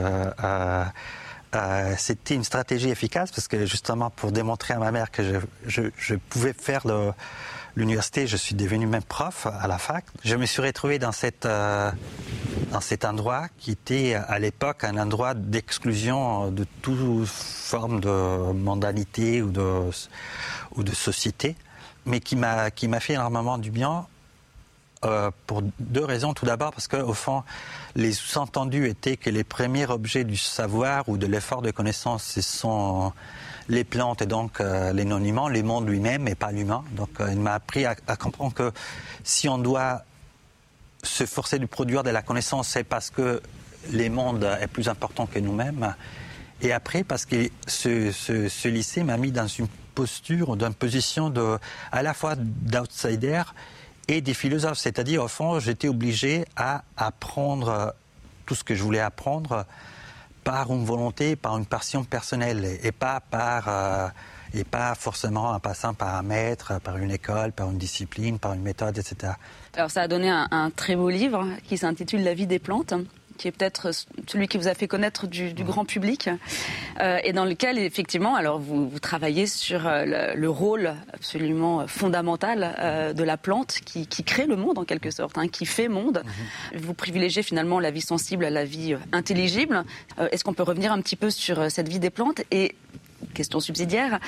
c'était 1.97 2.35
une 2.35 2.43
stratégie 2.43 2.89
efficace 2.89 3.31
parce 3.31 3.47
que 3.47 3.65
justement 3.65 4.09
pour 4.09 4.31
démontrer 4.31 4.73
à 4.73 4.79
ma 4.79 4.91
mère 4.91 5.11
que 5.11 5.23
je, 5.23 5.37
je, 5.67 5.81
je 5.97 6.15
pouvais 6.15 6.53
faire 6.53 6.85
le 6.85 7.13
l'université, 7.75 8.27
je 8.27 8.37
suis 8.37 8.55
devenu 8.55 8.87
même 8.87 9.03
prof 9.03 9.47
à 9.47 9.67
la 9.67 9.77
fac. 9.77 10.05
Je 10.23 10.35
me 10.35 10.45
suis 10.45 10.61
retrouvé 10.61 10.99
dans, 10.99 11.11
cette, 11.11 11.45
euh, 11.45 11.91
dans 12.71 12.81
cet 12.81 13.05
endroit 13.05 13.47
qui 13.57 13.71
était 13.71 14.15
à 14.15 14.39
l'époque 14.39 14.83
un 14.83 14.97
endroit 14.97 15.33
d'exclusion 15.33 16.51
de 16.51 16.65
toute 16.81 17.27
forme 17.27 17.99
de 17.99 18.51
mondanité 18.53 19.41
ou 19.41 19.51
de, 19.51 19.89
ou 20.75 20.83
de 20.83 20.95
société, 20.95 21.55
mais 22.05 22.19
qui 22.19 22.35
m'a 22.35 22.71
fait 22.99 23.13
énormément 23.13 23.57
du 23.57 23.71
bien 23.71 24.07
euh, 25.03 25.29
pour 25.45 25.61
deux 25.79 26.05
raisons. 26.05 26.33
Tout 26.33 26.45
d'abord 26.45 26.71
parce 26.71 26.87
qu'au 26.87 27.13
fond, 27.13 27.43
les 27.95 28.13
sous-entendus 28.13 28.87
étaient 28.87 29.17
que 29.17 29.29
les 29.29 29.43
premiers 29.43 29.85
objets 29.87 30.23
du 30.23 30.37
savoir 30.37 31.07
ou 31.09 31.17
de 31.17 31.27
l'effort 31.27 31.61
de 31.61 31.71
connaissance, 31.71 32.23
ce 32.23 32.41
sont 32.41 33.11
les 33.67 33.83
plantes 33.83 34.21
et 34.21 34.25
donc 34.25 34.61
euh, 34.61 34.93
les 34.93 35.05
non-humains, 35.05 35.49
le 35.49 35.63
monde 35.63 35.87
lui-même 35.87 36.27
et 36.27 36.35
pas 36.35 36.51
l'humain. 36.51 36.83
Donc 36.91 37.09
euh, 37.19 37.27
il 37.31 37.39
m'a 37.39 37.53
appris 37.53 37.85
à, 37.85 37.95
comprendre 38.15 38.53
que 38.53 38.71
si 39.23 39.49
on 39.49 39.57
doit 39.57 40.03
se 41.03 41.25
forcer 41.25 41.59
de 41.59 41.65
produire 41.65 42.03
de 42.03 42.09
la 42.09 42.21
connaissance, 42.21 42.69
c'est 42.69 42.83
parce 42.83 43.09
que 43.09 43.41
le 43.91 44.09
monde 44.09 44.43
est 44.59 44.67
plus 44.67 44.87
important 44.89 45.25
que 45.25 45.39
nous-mêmes. 45.39 45.93
Et 46.61 46.71
après, 46.71 47.03
parce 47.03 47.25
que 47.25 47.49
ce, 47.67 48.67
lycée 48.67 49.03
m'a 49.03 49.17
mis 49.17 49.31
dans 49.31 49.47
une 49.47 49.67
posture, 49.93 50.55
d'une 50.55 50.73
position 50.73 51.29
de, 51.29 51.57
à 51.91 52.01
la 52.01 52.13
fois 52.13 52.35
d'outsider 52.35 53.43
et 54.07 54.21
des 54.21 54.33
philosophes. 54.33 54.77
C'est-à-dire, 54.77 55.23
au 55.23 55.27
fond, 55.27 55.59
j'étais 55.59 55.87
obligé 55.87 56.45
à 56.55 56.83
apprendre 56.97 57.93
tout 58.45 58.55
ce 58.55 58.63
que 58.63 58.75
je 58.75 58.83
voulais 58.83 58.99
apprendre 58.99 59.65
par 60.43 60.71
une 60.71 60.85
volonté, 60.85 61.35
par 61.35 61.57
une 61.57 61.65
passion 61.65 62.03
personnelle, 62.03 62.79
et 62.83 62.91
pas 62.91 63.19
par 63.19 63.65
euh, 63.67 64.07
et 64.53 64.63
pas 64.63 64.93
forcément 64.95 65.49
en 65.49 65.59
passant 65.59 65.93
par 65.93 66.15
un 66.15 66.21
maître, 66.21 66.79
par 66.79 66.97
une 66.97 67.11
école, 67.11 67.51
par 67.51 67.69
une 67.69 67.77
discipline, 67.77 68.39
par 68.39 68.53
une 68.53 68.61
méthode, 68.61 68.97
etc. 68.97 69.33
Alors 69.73 69.91
ça 69.91 70.03
a 70.03 70.07
donné 70.07 70.29
un 70.29 70.69
très 70.69 70.95
beau 70.95 71.09
livre 71.09 71.45
qui 71.67 71.77
s'intitule 71.77 72.23
La 72.23 72.33
vie 72.33 72.47
des 72.47 72.59
plantes 72.59 72.93
qui 73.37 73.47
est 73.47 73.51
peut-être 73.51 73.91
celui 74.27 74.47
qui 74.47 74.57
vous 74.57 74.67
a 74.67 74.73
fait 74.73 74.87
connaître 74.87 75.27
du, 75.27 75.53
grand 75.63 75.85
public, 75.85 76.29
euh, 77.01 77.19
et 77.23 77.33
dans 77.33 77.45
lequel, 77.45 77.77
effectivement, 77.77 78.35
alors 78.35 78.59
vous, 78.59 78.99
travaillez 78.99 79.47
sur 79.47 79.87
euh, 79.87 80.33
le, 80.35 80.49
rôle 80.49 80.93
absolument 81.13 81.87
fondamental 81.87 82.75
euh, 82.79 83.13
de 83.13 83.23
la 83.23 83.37
plante 83.37 83.79
qui, 83.85 84.07
crée 84.23 84.45
le 84.45 84.55
monde 84.55 84.77
en 84.77 84.85
quelque 84.85 85.11
sorte, 85.11 85.37
hein, 85.37 85.47
qui 85.47 85.65
fait 85.65 85.87
monde. 85.87 86.23
Mhm. 86.73 86.79
Vous 86.79 86.93
privilégiez 86.93 87.43
finalement 87.43 87.79
la 87.79 87.91
vie 87.91 88.01
sensible 88.01 88.45
à 88.45 88.49
la 88.49 88.63
vie 88.63 88.95
intelligible. 89.11 89.83
Est-ce 90.31 90.43
qu'on 90.43 90.53
peut 90.53 90.63
revenir 90.63 90.91
un 90.91 91.01
petit 91.01 91.15
peu 91.15 91.29
sur 91.29 91.69
cette 91.69 91.89
vie 91.89 91.99
des 91.99 92.09
plantes? 92.09 92.41
Et 92.51 92.75
question 93.33 93.59
subsidiaire, 93.59 94.19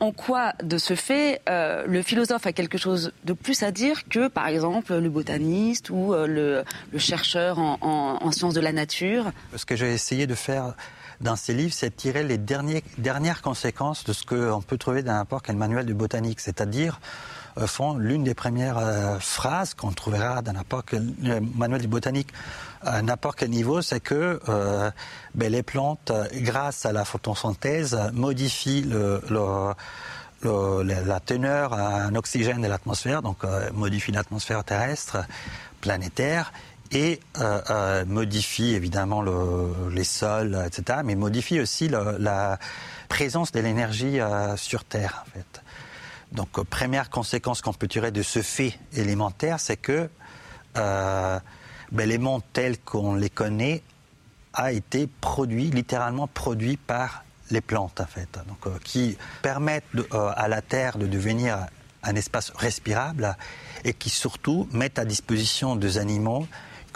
en 0.00 0.12
quoi, 0.12 0.52
de 0.62 0.78
ce 0.78 0.94
fait, 0.94 1.40
euh, 1.48 1.84
le 1.86 2.02
philosophe 2.02 2.46
a 2.46 2.52
quelque 2.52 2.78
chose 2.78 3.12
de 3.24 3.32
plus 3.32 3.62
à 3.62 3.70
dire 3.70 4.08
que, 4.08 4.28
par 4.28 4.46
exemple, 4.46 4.96
le 4.96 5.08
botaniste 5.08 5.90
ou 5.90 6.14
euh, 6.14 6.64
le, 6.92 6.98
chercheur 6.98 7.58
en, 7.58 8.30
sciences 8.30 8.54
de 8.54 8.60
la 8.60 8.72
nature? 8.72 9.32
Ce 9.56 9.64
que 9.64 9.76
j'ai 9.76 9.92
essayé 9.92 10.26
de 10.26 10.34
faire 10.34 10.74
dans 11.20 11.36
ces 11.36 11.54
livres, 11.54 11.72
c'est 11.74 11.94
tirer 11.94 12.22
les 12.22 12.38
dernières 12.38 13.42
conséquences 13.42 14.04
de 14.04 14.12
ce 14.12 14.24
qu'on 14.24 14.62
peut 14.62 14.78
trouver 14.78 15.02
dans 15.02 15.14
n'importe 15.14 15.46
quel 15.46 15.56
manuel 15.56 15.86
de 15.86 15.92
botanique, 15.92 16.40
c'est-à-dire 16.40 17.00
font 17.66 17.96
l'une 17.96 18.24
des 18.24 18.34
premières 18.34 18.78
euh, 18.78 19.18
phrases 19.18 19.74
qu'on 19.74 19.92
trouvera 19.92 20.42
dans 20.42 20.52
n'importe 20.52 20.90
quel 20.90 21.40
manuel 21.54 21.82
de 21.82 21.86
botanique 21.86 22.28
à 22.82 23.02
n'importe 23.02 23.38
quel 23.40 23.50
niveau, 23.50 23.82
c'est 23.82 24.00
que 24.00 24.40
euh, 24.48 24.90
ben, 25.34 25.50
les 25.50 25.62
plantes, 25.62 26.12
grâce 26.34 26.86
à 26.86 26.92
la 26.92 27.04
photosynthèse, 27.04 27.98
modifient 28.12 28.86
la 30.42 31.20
teneur 31.24 31.72
en 31.72 32.14
oxygène 32.14 32.62
de 32.62 32.68
l'atmosphère, 32.68 33.22
donc 33.22 33.44
euh, 33.44 33.70
modifient 33.72 34.12
l'atmosphère 34.12 34.64
terrestre, 34.64 35.18
planétaire, 35.80 36.52
et 36.90 37.20
euh, 37.38 38.04
modifie 38.06 38.74
évidemment 38.74 39.22
les 39.90 40.04
sols, 40.04 40.58
etc., 40.66 41.00
mais 41.04 41.16
modifie 41.16 41.60
aussi 41.60 41.88
la 41.88 42.58
présence 43.08 43.52
de 43.52 43.60
l'énergie 43.60 44.18
sur 44.56 44.84
Terre, 44.84 45.24
en 45.26 45.30
fait. 45.32 45.62
Donc, 46.32 46.62
première 46.64 47.10
conséquence 47.10 47.62
qu'on 47.62 47.72
peut 47.72 47.88
tirer 47.88 48.10
de 48.10 48.22
ce 48.22 48.42
fait 48.42 48.78
élémentaire, 48.92 49.60
c'est 49.60 49.76
que 49.76 50.08
ben, 50.74 51.40
les 51.92 52.18
mondes 52.18 52.42
tels 52.52 52.78
qu'on 52.78 53.14
les 53.14 53.30
connaît 53.30 53.82
a 54.52 54.72
été 54.72 55.06
produit, 55.06 55.70
littéralement 55.70 56.26
produit 56.26 56.76
par 56.76 57.24
les 57.50 57.60
plantes 57.60 58.00
en 58.00 58.06
fait, 58.06 58.28
donc, 58.46 58.66
euh, 58.66 58.78
qui 58.84 59.16
permettent 59.42 59.84
euh, 59.96 60.32
à 60.36 60.48
la 60.48 60.60
Terre 60.60 60.98
de 60.98 61.06
devenir 61.06 61.66
un 62.02 62.14
espace 62.14 62.52
respirable 62.56 63.36
et 63.84 63.94
qui 63.94 64.10
surtout 64.10 64.68
mettent 64.72 64.98
à 64.98 65.04
disposition 65.04 65.76
des 65.76 65.98
animaux 65.98 66.46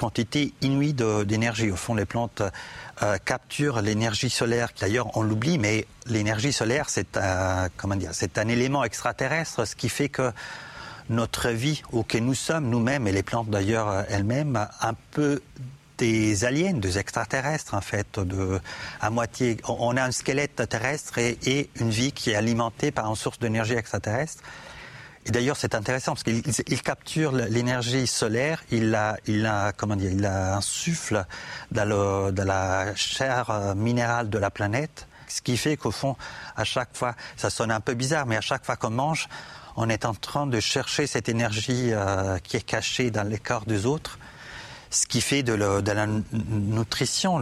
quantité 0.02 0.52
inouïe 0.62 0.94
d'énergie. 0.94 1.71
Au 1.71 1.76
fond, 1.76 1.94
les 1.94 2.06
plantes 2.06 2.42
euh, 3.02 3.18
capturent 3.25 3.80
l'énergie 3.82 4.30
solaire. 4.30 4.71
D'ailleurs, 4.80 5.16
on 5.16 5.23
l'oublie, 5.23 5.59
mais 5.59 5.87
l'énergie 6.06 6.52
solaire, 6.52 6.87
c'est 6.88 7.16
un, 7.16 7.68
un 7.68 8.49
élément 8.49 8.82
extraterrestre, 8.82 9.64
ce 9.64 9.76
qui 9.76 9.88
fait 9.88 10.09
que 10.09 10.32
notre 11.09 11.50
vie, 11.50 11.82
ou 11.92 12.02
que 12.02 12.18
nous 12.18 12.35
sommes 12.35 12.68
nous-mêmes, 12.68 13.06
et 13.06 13.12
les 13.12 13.23
plantes 13.23 13.49
d'ailleurs 13.49 13.88
euh, 13.88 14.02
elles-mêmes, 14.09 14.66
un 14.80 14.94
peu 15.12 15.40
des 15.99 16.44
aliens, 16.44 16.73
des 16.73 16.99
extraterrestres 16.99 17.75
en 17.75 17.80
fait, 17.80 18.18
à 19.00 19.11
moitié. 19.11 19.59
On 19.68 19.97
a 19.97 20.02
un 20.02 20.11
squelette 20.11 20.68
terrestre 20.68 21.18
et, 21.18 21.71
une 21.76 21.90
vie 21.90 22.11
qui 22.11 22.30
est 22.30 22.35
alimentée 22.35 22.90
par 22.90 23.09
une 23.09 23.14
source 23.14 23.38
d'énergie 23.38 23.75
extraterrestre. 23.75 24.42
Et 25.25 25.31
d'ailleurs, 25.31 25.57
c'est 25.57 25.75
intéressant 25.75 26.14
parce 26.14 26.25
qu'il 26.25 26.83
capture 26.83 27.31
l'énergie 27.33 28.09
solaire, 28.09 28.62
il 28.73 28.93
a, 28.95 29.17
il 29.26 29.47
a, 29.47 29.73
comment 29.73 29.95
dire, 29.95 30.11
il 30.11 30.26
a 30.26 30.57
un 30.57 30.61
souffle 30.61 31.25
dans, 31.71 31.88
le, 31.88 32.33
dans 32.33 32.45
la 32.45 32.95
chair 32.97 33.49
euh, 33.50 33.75
minérale 33.75 34.31
de 34.31 34.38
la 34.38 34.50
planète, 34.50 35.07
ce 35.29 35.41
qui 35.41 35.57
fait 35.57 35.76
qu'au 35.76 35.93
fond, 35.93 36.17
à 36.57 36.64
chaque 36.64 36.97
fois, 36.97 37.14
ça 37.37 37.50
sonne 37.50 37.71
un 37.71 37.81
peu 37.81 37.95
bizarre, 37.95 38.26
mais 38.26 38.37
à 38.37 38.41
chaque 38.41 38.64
fois 38.64 38.75
qu'on 38.75 38.91
mange, 38.91 39.29
on 39.76 39.88
est 39.88 40.05
en 40.05 40.14
train 40.14 40.47
de 40.47 40.59
chercher 40.59 41.07
cette 41.07 41.29
énergie 41.29 41.93
euh, 41.93 42.38
qui 42.38 42.57
est 42.57 42.67
cachée 42.67 43.11
dans 43.12 43.26
les 43.26 43.38
corps 43.38 43.64
des 43.64 43.87
autres, 43.87 44.19
ce 44.92 45.06
qui 45.06 45.22
fait 45.22 45.42
de, 45.42 45.54
la 45.54 46.06
nutrition, 46.06 47.40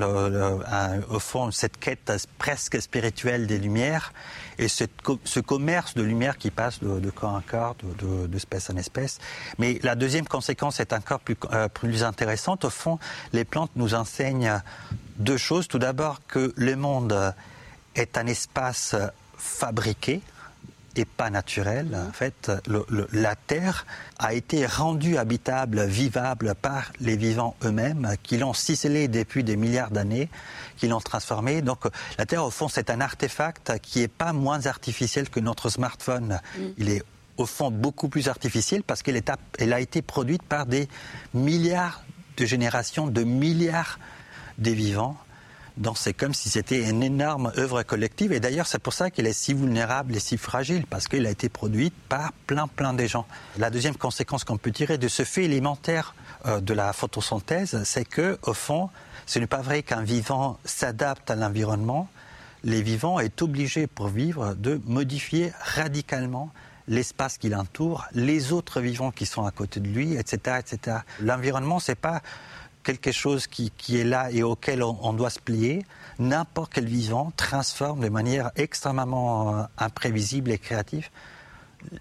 au 1.10 1.18
fond, 1.18 1.50
cette 1.50 1.78
quête 1.78 2.12
presque 2.38 2.80
spirituelle 2.80 3.48
des 3.48 3.58
lumières 3.58 4.12
et 4.58 4.68
ce 4.68 5.40
commerce 5.40 5.94
de 5.94 6.02
lumière 6.02 6.38
qui 6.38 6.52
passe 6.52 6.80
de, 6.80 7.10
corps 7.10 7.34
en 7.34 7.40
corps, 7.40 7.76
d'espèce 8.28 8.70
en 8.70 8.76
espèce. 8.76 9.18
Mais 9.58 9.80
la 9.82 9.96
deuxième 9.96 10.28
conséquence 10.28 10.78
est 10.78 10.92
encore 10.92 11.18
plus, 11.18 11.36
euh, 11.52 11.66
plus 11.68 12.04
intéressante. 12.04 12.64
Au 12.64 12.70
fond, 12.70 13.00
les 13.32 13.44
plantes 13.44 13.72
nous 13.74 13.94
enseignent 13.94 14.60
deux 15.18 15.36
choses. 15.36 15.66
Tout 15.66 15.80
d'abord 15.80 16.20
que 16.28 16.52
le 16.56 16.76
monde 16.76 17.34
est 17.96 18.16
un 18.16 18.28
espace 18.28 18.94
fabriqué, 19.36 20.20
et 20.96 21.04
pas 21.04 21.30
naturel. 21.30 21.96
En 22.08 22.12
fait, 22.12 22.50
la 23.12 23.36
Terre 23.36 23.86
a 24.18 24.34
été 24.34 24.66
rendue 24.66 25.16
habitable, 25.16 25.84
vivable 25.84 26.54
par 26.60 26.92
les 27.00 27.16
vivants 27.16 27.56
eux-mêmes, 27.64 28.14
qui 28.22 28.38
l'ont 28.38 28.54
ciselée 28.54 29.08
depuis 29.08 29.44
des 29.44 29.56
milliards 29.56 29.90
d'années, 29.90 30.28
qui 30.76 30.88
l'ont 30.88 31.00
transformée. 31.00 31.62
Donc, 31.62 31.84
la 32.18 32.26
Terre, 32.26 32.44
au 32.44 32.50
fond, 32.50 32.68
c'est 32.68 32.90
un 32.90 33.00
artefact 33.00 33.78
qui 33.80 34.00
n'est 34.00 34.08
pas 34.08 34.32
moins 34.32 34.66
artificiel 34.66 35.30
que 35.30 35.40
notre 35.40 35.70
smartphone. 35.70 36.40
Mm. 36.56 36.62
Il 36.78 36.88
est 36.90 37.02
au 37.36 37.46
fond 37.46 37.70
beaucoup 37.70 38.08
plus 38.08 38.28
artificiel 38.28 38.82
parce 38.82 39.02
qu'elle 39.02 39.72
a 39.72 39.80
été 39.80 40.02
produite 40.02 40.42
par 40.42 40.66
des 40.66 40.88
milliards 41.32 42.02
de 42.36 42.46
générations, 42.46 43.06
de 43.06 43.22
milliards 43.22 43.98
de 44.58 44.70
vivants. 44.70 45.16
Donc 45.80 45.96
c'est 45.96 46.12
comme 46.12 46.34
si 46.34 46.50
c'était 46.50 46.88
une 46.88 47.02
énorme 47.02 47.52
œuvre 47.56 47.82
collective. 47.82 48.32
Et 48.32 48.38
d'ailleurs, 48.40 48.66
c'est 48.66 48.78
pour 48.78 48.92
ça 48.92 49.10
qu'elle 49.10 49.26
est 49.26 49.32
si 49.32 49.54
vulnérable 49.54 50.14
et 50.14 50.20
si 50.20 50.36
fragile, 50.36 50.86
parce 50.86 51.08
qu'elle 51.08 51.26
a 51.26 51.30
été 51.30 51.48
produite 51.48 51.94
par 52.08 52.32
plein, 52.46 52.68
plein 52.68 52.92
de 52.92 53.06
gens. 53.06 53.26
La 53.58 53.70
deuxième 53.70 53.96
conséquence 53.96 54.44
qu'on 54.44 54.58
peut 54.58 54.70
tirer 54.70 54.98
de 54.98 55.08
ce 55.08 55.24
fait 55.24 55.44
élémentaire 55.44 56.14
euh, 56.46 56.60
de 56.60 56.74
la 56.74 56.92
photosynthèse, 56.92 57.82
c'est 57.84 58.04
que, 58.04 58.38
au 58.42 58.52
fond, 58.52 58.90
ce 59.24 59.38
n'est 59.38 59.46
pas 59.46 59.62
vrai 59.62 59.82
qu'un 59.82 60.02
vivant 60.02 60.58
s'adapte 60.66 61.30
à 61.30 61.34
l'environnement. 61.34 62.08
Les 62.62 62.82
vivants 62.82 63.18
est 63.18 63.40
obligé, 63.40 63.86
pour 63.86 64.08
vivre, 64.08 64.54
de 64.54 64.78
modifier 64.84 65.52
radicalement 65.60 66.52
l'espace 66.88 67.38
qui 67.38 67.48
l'entoure, 67.48 68.06
les 68.12 68.52
autres 68.52 68.80
vivants 68.80 69.12
qui 69.12 69.24
sont 69.24 69.46
à 69.46 69.50
côté 69.50 69.80
de 69.80 69.88
lui, 69.88 70.14
etc., 70.14 70.58
etc. 70.58 70.98
L'environnement, 71.20 71.78
c'est 71.78 71.94
pas 71.94 72.20
quelque 72.82 73.12
chose 73.12 73.46
qui, 73.46 73.70
est 73.98 74.04
là 74.04 74.30
et 74.30 74.42
auquel 74.42 74.82
on, 74.82 75.12
doit 75.12 75.30
se 75.30 75.40
plier, 75.40 75.84
n'importe 76.18 76.72
quel 76.74 76.86
vivant 76.86 77.32
transforme 77.36 78.00
de 78.00 78.08
manière 78.08 78.50
extrêmement 78.56 79.56
euh, 79.56 79.62
imprévisible 79.78 80.50
et 80.50 80.58
créative 80.58 81.08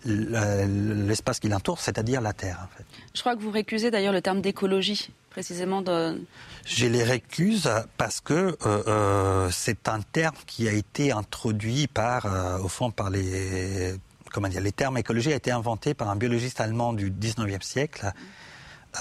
l'espace 0.04 1.40
qui 1.40 1.48
l'entoure, 1.48 1.80
c'est-à-dire 1.80 2.20
la 2.20 2.34
Terre. 2.34 2.60
En 2.66 2.78
fait. 2.78 2.84
Je 3.14 3.22
crois 3.22 3.38
que 3.38 3.42
vous 3.42 3.50
récusez 3.50 3.90
d'ailleurs 3.92 4.12
le 4.12 4.22
terme 4.22 4.42
d'écologie, 4.42 5.10
précisément. 5.30 5.82
De... 5.82 6.22
Je 6.66 6.86
les 6.86 7.02
récuse 7.02 7.72
parce 7.96 8.20
que 8.20 8.34
euh, 8.34 8.56
euh, 8.66 9.50
c'est 9.54 9.88
un 9.88 10.02
terme 10.02 10.36
qui 10.46 10.68
a 10.68 10.74
été 10.74 11.14
introduit 11.14 11.88
par, 11.88 12.28
au 12.62 12.68
fond, 12.68 12.92
par 12.92 13.10
les 13.10 13.96
comment 14.30 14.48
dire, 14.48 14.62
les 14.62 14.72
termes 14.72 14.98
écologie 14.98 15.34
a 15.34 15.36
été 15.36 15.52
inventé 15.52 15.94
par 15.94 16.10
un 16.10 16.16
biologiste 16.16 16.62
allemand 16.62 16.94
du 16.94 17.12
19e 17.12 17.62
siècle 17.62 18.12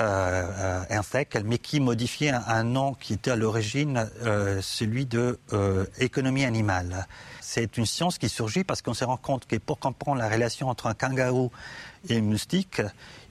euh, 0.00 0.84
euh 0.90 1.40
mais 1.44 1.58
qui 1.58 1.80
modifiait 1.80 2.30
un, 2.30 2.64
nom 2.64 2.94
qui 2.94 3.14
était 3.14 3.30
à 3.30 3.36
l'origine 3.36 4.08
euh, 4.22 4.60
celui 4.62 5.06
de 5.06 5.38
euh, 5.52 5.86
économie 5.98 6.44
animale. 6.44 7.06
C'est 7.40 7.76
une 7.76 7.86
science 7.86 8.18
qui 8.18 8.28
surgit 8.28 8.64
parce 8.64 8.82
qu'on 8.82 8.94
se 8.94 9.04
rend 9.04 9.16
compte 9.16 9.46
que 9.46 9.56
pour 9.56 9.78
comprendre 9.78 10.18
la 10.18 10.28
relation 10.28 10.68
entre 10.68 10.86
un 10.86 10.94
kangaroo 10.94 11.50
et 12.08 12.16
une 12.16 12.26
moustique, 12.26 12.82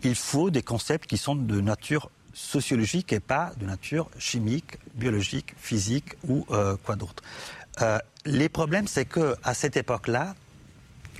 il 0.03 0.15
faut 0.15 0.49
des 0.49 0.63
concepts 0.63 1.07
qui 1.07 1.17
sont 1.17 1.35
de 1.35 1.61
nature 1.61 2.09
sociologique 2.33 3.13
et 3.13 3.19
pas 3.19 3.51
de 3.57 3.65
nature 3.65 4.09
chimique, 4.17 4.77
biologique, 4.95 5.53
physique 5.57 6.15
ou 6.27 6.45
quoi 6.83 6.95
d'autre. 6.95 7.23
les 8.25 8.49
problèmes, 8.49 8.87
c'est 8.87 9.05
que 9.05 9.35
à 9.43 9.53
cette 9.53 9.77
époque-là, 9.77 10.35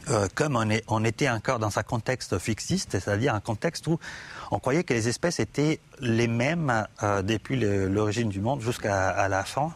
euh, 0.10 0.28
comme 0.36 0.56
on, 0.88 1.04
était 1.04 1.30
encore 1.30 1.60
dans 1.60 1.78
un 1.78 1.84
contexte 1.84 2.38
fixiste, 2.40 2.92
c'est-à-dire 2.92 3.34
un 3.34 3.42
contexte 3.42 3.88
où 3.88 4.00
on 4.52 4.60
croyait 4.60 4.84
que 4.84 4.94
les 4.94 5.10
espèces 5.10 5.40
étaient 5.40 5.80
les 6.00 6.28
mêmes 6.28 6.88
euh, 7.04 7.22
depuis 7.22 7.60
l'origine 7.60 8.30
du 8.30 8.40
monde 8.40 8.62
jusqu'à 8.62 9.28
la 9.28 9.44
fin. 9.44 9.74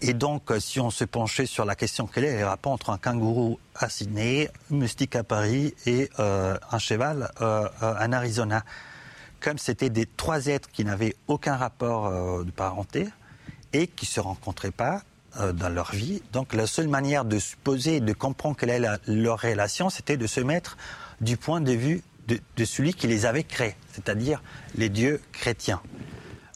Et 0.00 0.14
donc, 0.14 0.50
euh, 0.50 0.60
si 0.60 0.80
on 0.80 0.90
se 0.90 1.04
penchait 1.04 1.46
sur 1.46 1.66
la 1.66 1.74
question 1.74 2.06
quel 2.06 2.24
est 2.24 2.38
le 2.38 2.46
rapport 2.46 2.72
entre 2.72 2.90
un 2.90 2.96
kangourou 2.98 3.58
à 3.74 3.90
Sydney, 3.90 4.50
moustique 4.70 5.14
à 5.14 5.24
Paris 5.24 5.74
et 5.84 6.08
un 6.18 6.78
cheval 6.78 7.30
en 7.38 8.12
Arizona, 8.12 8.64
comme 9.40 9.58
c'était 9.58 9.90
des 9.90 10.06
trois 10.06 10.46
êtres 10.46 10.70
qui 10.70 10.84
n'avaient 10.84 11.16
aucun 11.28 11.56
rapport 11.56 12.44
de 12.44 12.50
parenté 12.50 13.08
et 13.72 13.88
qui 13.88 14.06
se 14.06 14.20
rencontraient 14.20 14.70
pas 14.70 15.02
dans 15.54 15.68
leur 15.68 15.92
vie, 15.92 16.22
donc 16.32 16.54
la 16.54 16.66
seule 16.66 16.88
manière 16.88 17.24
de 17.24 17.38
supposer, 17.38 18.00
de 18.00 18.12
comprendre 18.12 18.56
quelle 18.56 18.70
est 18.70 18.98
leur 19.06 19.40
relation, 19.40 19.90
c'était 19.90 20.16
de 20.16 20.26
se 20.26 20.40
mettre 20.40 20.76
du 21.20 21.36
point 21.36 21.60
de 21.60 21.72
vue 21.72 22.02
de, 22.28 22.38
de 22.56 22.64
celui 22.64 22.94
qui 22.94 23.06
les 23.06 23.26
avait 23.26 23.44
créés, 23.44 23.76
c'est-à-dire 23.92 24.42
les 24.76 24.88
dieux 24.88 25.20
chrétiens. 25.32 25.80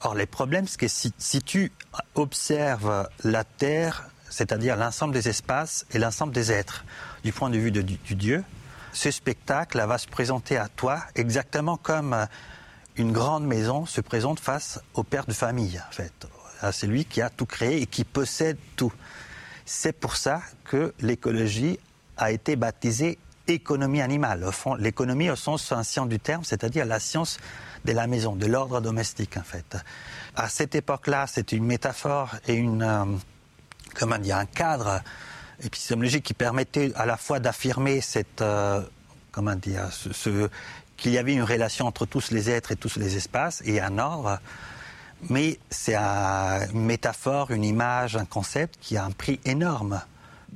Or, 0.02 0.14
les 0.14 0.26
problèmes, 0.26 0.66
c'est 0.66 0.78
que 0.78 0.88
si, 0.88 1.42
tu 1.42 1.72
observes 2.14 3.08
la 3.24 3.42
Terre, 3.42 4.10
c'est-à-dire 4.30 4.76
l'ensemble 4.76 5.12
des 5.12 5.28
espaces 5.28 5.86
et 5.90 5.98
l'ensemble 5.98 6.32
des 6.32 6.52
êtres, 6.52 6.84
du 7.24 7.32
point 7.32 7.50
de 7.50 7.58
vue 7.58 7.72
du, 7.72 8.14
Dieu, 8.14 8.44
ce 8.92 9.10
spectacle 9.10 9.84
va 9.84 9.98
se 9.98 10.06
présenter 10.06 10.56
à 10.56 10.68
toi 10.68 11.00
exactement 11.16 11.76
comme 11.76 12.12
euh, 12.12 12.26
une 12.96 13.12
grande 13.12 13.46
maison 13.46 13.86
se 13.86 14.00
présente 14.00 14.40
face 14.40 14.80
au 14.94 15.02
père 15.02 15.26
de 15.26 15.32
famille, 15.32 15.80
en 15.88 15.92
fait. 15.92 16.26
C'est 16.72 16.86
lui 16.86 17.04
qui 17.04 17.20
a 17.22 17.30
tout 17.30 17.46
créé 17.46 17.82
et 17.82 17.86
qui 17.86 18.04
possède 18.04 18.58
tout. 18.76 18.92
C'est 19.64 19.92
pour 19.92 20.16
ça 20.16 20.42
que 20.64 20.94
l'écologie 21.00 21.78
a 22.16 22.32
été 22.32 22.56
baptisée 22.56 23.18
économie 23.48 24.00
animale. 24.00 24.44
Au 24.44 24.52
fond, 24.52 24.74
l'économie 24.74 25.30
au 25.30 25.36
sens 25.36 25.72
ancien 25.72 26.06
du 26.06 26.18
terme, 26.18 26.44
c'est-à-dire 26.44 26.84
la 26.84 27.00
science 27.00 27.38
de 27.84 27.92
la 27.92 28.06
maison, 28.06 28.36
de 28.36 28.46
l'ordre 28.46 28.80
domestique 28.80 29.36
en 29.36 29.42
fait. 29.42 29.76
À 30.36 30.48
cette 30.48 30.74
époque-là, 30.74 31.26
c'est 31.26 31.52
une 31.52 31.64
métaphore 31.64 32.36
et 32.46 32.54
une, 32.54 32.82
euh, 32.82 33.04
comment 33.94 34.18
dire, 34.18 34.36
un 34.36 34.46
cadre 34.46 35.00
épistémologique 35.62 36.24
qui 36.24 36.34
permettait 36.34 36.92
à 36.94 37.06
la 37.06 37.16
fois 37.16 37.40
d'affirmer 37.40 38.00
cette, 38.00 38.42
euh, 38.42 38.82
comment 39.32 39.54
dire, 39.56 39.88
ce, 39.92 40.48
qu'il 40.96 41.12
y 41.12 41.18
avait 41.18 41.34
une 41.34 41.42
relation 41.42 41.86
entre 41.86 42.06
tous 42.06 42.30
les 42.30 42.50
êtres 42.50 42.72
et 42.72 42.76
tous 42.76 42.96
les 42.96 43.16
espaces 43.16 43.62
et 43.64 43.80
un 43.80 43.98
ordre, 43.98 44.40
mais 45.28 45.58
c'est 45.70 45.96
une 45.96 46.84
métaphore, 46.84 47.50
une 47.50 47.64
image, 47.64 48.16
un 48.16 48.24
concept 48.24 48.76
qui 48.80 48.96
a 48.96 49.04
un 49.04 49.10
prix 49.10 49.40
énorme. 49.44 50.00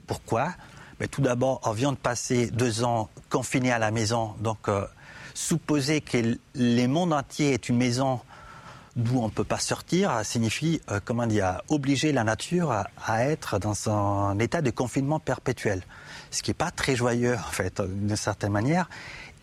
Pourquoi? 0.06 0.52
Mais 1.00 1.08
Tout 1.08 1.22
d'abord, 1.22 1.60
on 1.64 1.72
vient 1.72 1.92
de 1.92 1.96
passer 1.96 2.50
deux 2.50 2.84
ans 2.84 3.08
confinés 3.28 3.72
à 3.72 3.78
la 3.78 3.90
maison, 3.90 4.34
donc 4.40 4.68
euh, 4.68 4.86
supposer 5.34 6.00
que 6.00 6.38
le 6.54 6.86
monde 6.86 7.12
entier 7.12 7.54
est 7.54 7.68
une 7.68 7.76
maison 7.76 8.20
d'où 8.96 9.18
on 9.18 9.26
ne 9.26 9.30
peut 9.30 9.44
pas 9.44 9.58
sortir 9.58 10.20
signifie, 10.22 10.80
euh, 10.90 11.00
comment 11.04 11.26
dire, 11.26 11.62
obliger 11.68 12.12
la 12.12 12.24
nature 12.24 12.70
à, 12.70 13.24
être 13.24 13.58
dans 13.58 13.88
un 13.90 14.38
état 14.38 14.60
de 14.62 14.70
confinement 14.70 15.18
perpétuel. 15.18 15.82
Ce 16.30 16.42
qui 16.42 16.50
n'est 16.50 16.54
pas 16.54 16.70
très 16.70 16.94
joyeux, 16.94 17.34
en 17.36 17.52
fait, 17.52 17.80
d'une 17.80 18.16
certaine 18.16 18.52
manière. 18.52 18.88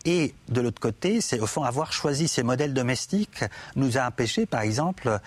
Et 0.04 0.34
de 0.48 0.60
l'autre 0.60 0.80
côté, 0.80 1.20
c'est 1.20 1.40
au 1.40 1.46
fond 1.46 1.62
avoir 1.62 1.92
choisi 1.92 2.26
ces 2.26 2.42
modèles 2.42 2.72
domestiques 2.72 3.44
nous 3.76 3.98
a 3.98 4.06
empêché, 4.06 4.46
par 4.46 4.62
exemple, 4.62 5.20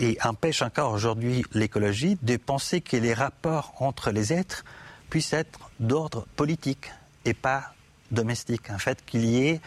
et 0.00 0.18
empêche 0.24 0.62
encore 0.62 0.92
aujourd'hui 0.92 1.44
l'écologie, 1.52 2.18
de 2.22 2.36
penser 2.36 2.80
que 2.80 2.96
les 2.96 3.14
rapports 3.14 3.74
entre 3.78 4.10
les 4.10 4.32
êtres 4.32 4.64
puissent 5.10 5.32
être 5.32 5.70
d'ordre 5.78 6.26
politique 6.36 6.90
et 7.24 7.34
pas 7.34 7.74
domestique. 8.10 8.70
En 8.70 8.78
fait, 8.78 9.04
qu'il 9.04 9.24
y 9.24 9.46
ait 9.46 9.60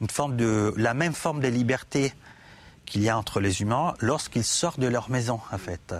une 0.00 0.10
forme 0.10 0.36
de, 0.36 0.72
la 0.76 0.94
même 0.94 1.12
forme 1.12 1.40
de 1.40 1.48
liberté 1.48 2.12
qu'il 2.86 3.02
y 3.02 3.08
a 3.08 3.16
entre 3.16 3.40
les 3.40 3.62
humains 3.62 3.94
lorsqu'ils 4.00 4.44
sortent 4.44 4.80
de 4.80 4.88
leur 4.88 5.10
maison, 5.10 5.40
en 5.52 5.58
fait. 5.58 5.94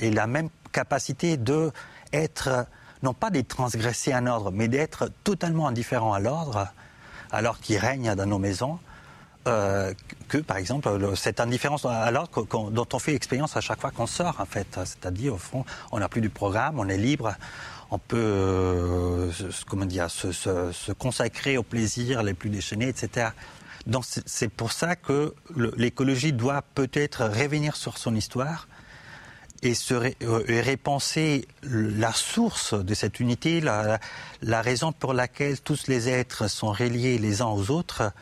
Et 0.00 0.10
la 0.10 0.26
même 0.26 0.50
capacité 0.72 1.36
de 1.36 1.72
être, 2.12 2.66
non 3.02 3.14
pas 3.14 3.30
de 3.30 3.40
transgresser 3.40 4.12
un 4.12 4.26
ordre, 4.26 4.50
mais 4.50 4.68
d'être 4.68 5.10
totalement 5.24 5.68
indifférent 5.68 6.12
à 6.12 6.20
l'ordre, 6.20 6.68
alors 7.30 7.58
qu'il 7.60 7.78
règne 7.78 8.14
dans 8.14 8.26
nos 8.26 8.38
maisons, 8.38 8.78
euh, 9.46 9.94
que, 10.28 10.38
par 10.38 10.56
exemple, 10.56 10.90
cette 11.14 11.38
indifférence 11.38 11.84
l'ordre 11.84 12.70
dont 12.70 12.88
on 12.92 12.98
fait 12.98 13.14
expérience 13.14 13.56
à 13.56 13.60
chaque 13.60 13.80
fois 13.80 13.92
qu'on 13.92 14.06
sort, 14.06 14.40
en 14.40 14.44
fait. 14.46 14.66
C'est-à-dire, 14.84 15.34
au 15.34 15.38
fond, 15.38 15.64
on 15.92 16.00
n'a 16.00 16.08
plus 16.08 16.20
du 16.20 16.30
programme, 16.30 16.80
on 16.80 16.88
est 16.88 16.98
libre, 16.98 17.34
on 17.90 17.98
peut 17.98 18.16
euh, 18.18 19.30
comment 19.68 19.84
dire, 19.84 20.10
se, 20.10 20.92
consacrer 20.92 21.56
aux 21.58 21.62
plaisirs 21.62 22.22
les 22.22 22.34
plus 22.34 22.50
déchaînés, 22.50 22.88
etc. 22.88 23.28
Donc 23.86 24.04
c'est 24.04 24.48
pour 24.48 24.72
ça 24.72 24.96
que 24.96 25.34
l'écologie 25.76 26.32
doit 26.32 26.62
peut-être 26.74 27.24
revenir 27.24 27.76
sur 27.76 27.98
son 27.98 28.16
histoire 28.16 28.66
et, 29.62 29.74
se 29.74 29.94
euh, 29.94 30.62
repenser 30.66 31.46
la 31.62 32.12
source 32.12 32.74
de 32.74 32.94
cette 32.94 33.20
unité, 33.20 33.60
la, 33.60 34.62
raison 34.62 34.92
pour 34.92 35.12
laquelle 35.12 35.60
tous 35.60 35.86
les 35.88 36.08
êtres 36.08 36.48
sont 36.48 36.72
reliés 36.72 37.18
les 37.18 37.42
uns 37.42 37.46
aux 37.46 37.70
autres 37.70 38.12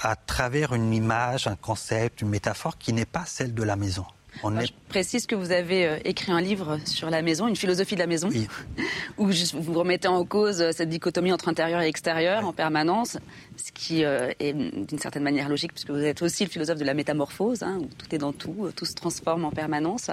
à 0.00 0.16
travers 0.16 0.74
une 0.74 0.92
image, 0.92 1.46
un 1.46 1.56
concept, 1.56 2.22
une 2.22 2.28
métaphore 2.28 2.78
qui 2.78 2.92
n'est 2.92 3.04
pas 3.04 3.24
celle 3.26 3.54
de 3.54 3.62
la 3.62 3.76
maison. 3.76 4.06
Je 4.42 4.72
précise 4.88 5.26
que 5.26 5.34
vous 5.34 5.52
avez 5.52 5.86
euh, 5.86 5.98
écrit 6.04 6.32
un 6.32 6.40
livre 6.40 6.78
sur 6.84 7.10
la 7.10 7.22
maison, 7.22 7.48
une 7.48 7.56
philosophie 7.56 7.94
de 7.94 8.00
la 8.00 8.06
maison, 8.06 8.28
où 9.18 9.30
vous 9.54 9.72
remettez 9.72 10.08
en 10.08 10.24
cause 10.24 10.60
euh, 10.60 10.70
cette 10.72 10.88
dichotomie 10.88 11.32
entre 11.32 11.48
intérieur 11.48 11.80
et 11.80 11.88
extérieur 11.88 12.46
en 12.46 12.52
permanence, 12.52 13.18
ce 13.56 13.72
qui 13.72 14.04
euh, 14.04 14.32
est 14.40 14.52
d'une 14.52 14.98
certaine 14.98 15.22
manière 15.22 15.48
logique, 15.48 15.72
puisque 15.72 15.90
vous 15.90 16.02
êtes 16.02 16.22
aussi 16.22 16.44
le 16.44 16.50
philosophe 16.50 16.78
de 16.78 16.84
la 16.84 16.94
métamorphose, 16.94 17.62
hein, 17.62 17.78
où 17.80 17.86
tout 17.86 18.14
est 18.14 18.18
dans 18.18 18.32
tout, 18.32 18.70
tout 18.74 18.84
se 18.84 18.94
transforme 18.94 19.44
en 19.44 19.50
permanence. 19.50 20.10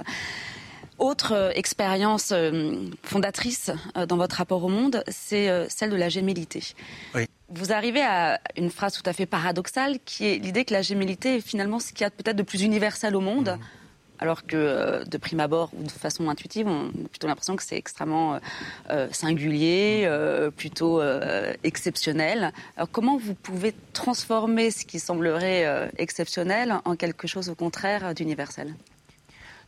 Autre 0.98 1.52
expérience 1.56 2.32
fondatrice 3.02 3.70
dans 4.08 4.16
votre 4.16 4.36
rapport 4.36 4.62
au 4.62 4.68
monde, 4.68 5.02
c'est 5.08 5.68
celle 5.68 5.90
de 5.90 5.96
la 5.96 6.08
gémellité. 6.08 6.62
Vous 7.48 7.72
arrivez 7.72 8.02
à 8.02 8.40
une 8.56 8.70
phrase 8.70 8.94
tout 8.94 9.02
à 9.06 9.12
fait 9.12 9.26
paradoxale, 9.26 9.98
qui 10.04 10.26
est 10.26 10.36
l'idée 10.36 10.64
que 10.64 10.72
la 10.72 10.82
gémellité 10.82 11.36
est 11.36 11.40
finalement 11.40 11.80
ce 11.80 11.92
qu'il 11.92 12.02
y 12.02 12.04
a 12.04 12.10
peut-être 12.10 12.36
de 12.36 12.42
plus 12.44 12.62
universel 12.62 13.16
au 13.16 13.20
monde. 13.20 13.58
Mmh 13.58 13.81
alors 14.22 14.46
que 14.46 14.56
euh, 14.56 15.04
de 15.04 15.18
prime 15.18 15.40
abord 15.40 15.70
ou 15.74 15.82
de 15.82 15.90
façon 15.90 16.28
intuitive, 16.28 16.68
on 16.68 16.90
a 16.90 17.08
plutôt 17.08 17.26
l'impression 17.26 17.56
que 17.56 17.64
c'est 17.64 17.76
extrêmement 17.76 18.34
euh, 18.34 18.38
euh, 18.90 19.08
singulier, 19.10 20.08
plutôt 20.56 21.02
exceptionnel. 21.64 22.52
Alors 22.76 22.88
comment 22.90 23.16
vous 23.18 23.34
pouvez 23.34 23.74
transformer 23.92 24.70
ce 24.70 24.84
qui 24.84 25.00
semblerait 25.00 25.90
exceptionnel 25.98 26.76
en 26.84 26.94
quelque 26.94 27.26
chose 27.26 27.48
au 27.48 27.54
contraire 27.54 28.14
d'universel? 28.14 28.74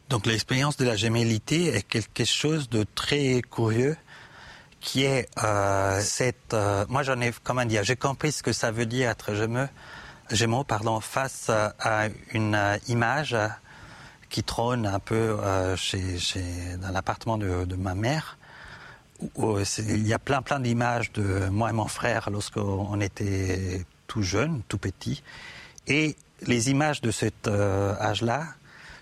Donc 0.08 0.26
l'expérience 0.26 0.76
de 0.76 0.84
la 0.84 0.94
gémellité 0.94 1.74
est 1.74 1.82
quelque 1.82 2.24
chose 2.24 2.68
de 2.68 2.84
très 2.94 3.42
curieux 3.42 3.96
qui 4.80 5.04
est 5.04 5.28
cette... 6.00 6.54
moi 6.88 7.02
j'en 7.02 7.20
ai, 7.20 7.32
comment 7.42 7.64
dire, 7.64 7.82
j'ai 7.82 7.96
compris 7.96 8.30
ce 8.32 8.42
que 8.42 8.52
ça 8.52 8.70
veut 8.70 8.86
dire 8.86 9.10
être 9.10 9.32
gémeaux, 10.30 10.64
pardon, 10.64 11.00
face 11.00 11.50
à 11.50 12.08
une 12.32 12.58
image 12.88 13.36
qui 14.34 14.42
trône 14.42 14.84
un 14.84 14.98
peu 14.98 15.14
euh, 15.14 15.76
chez, 15.76 16.18
dans 16.82 16.90
l'appartement 16.90 17.38
de, 17.38 17.76
ma 17.76 17.94
mère. 17.94 18.36
Il 19.38 20.08
y 20.08 20.12
a 20.12 20.18
plein 20.18 20.42
plein 20.42 20.58
d'images 20.58 21.12
de 21.12 21.48
moi 21.50 21.70
et 21.70 21.72
mon 21.72 21.86
frère 21.86 22.30
lorsqu'on 22.30 23.00
était 23.00 23.86
tout 24.08 24.22
jeune, 24.22 24.62
tout 24.66 24.76
petit. 24.76 25.22
Et 25.86 26.16
les 26.42 26.68
images 26.68 27.00
de 27.00 27.12
cet 27.12 27.46
euh, 27.46 27.94
âge-là 28.00 28.46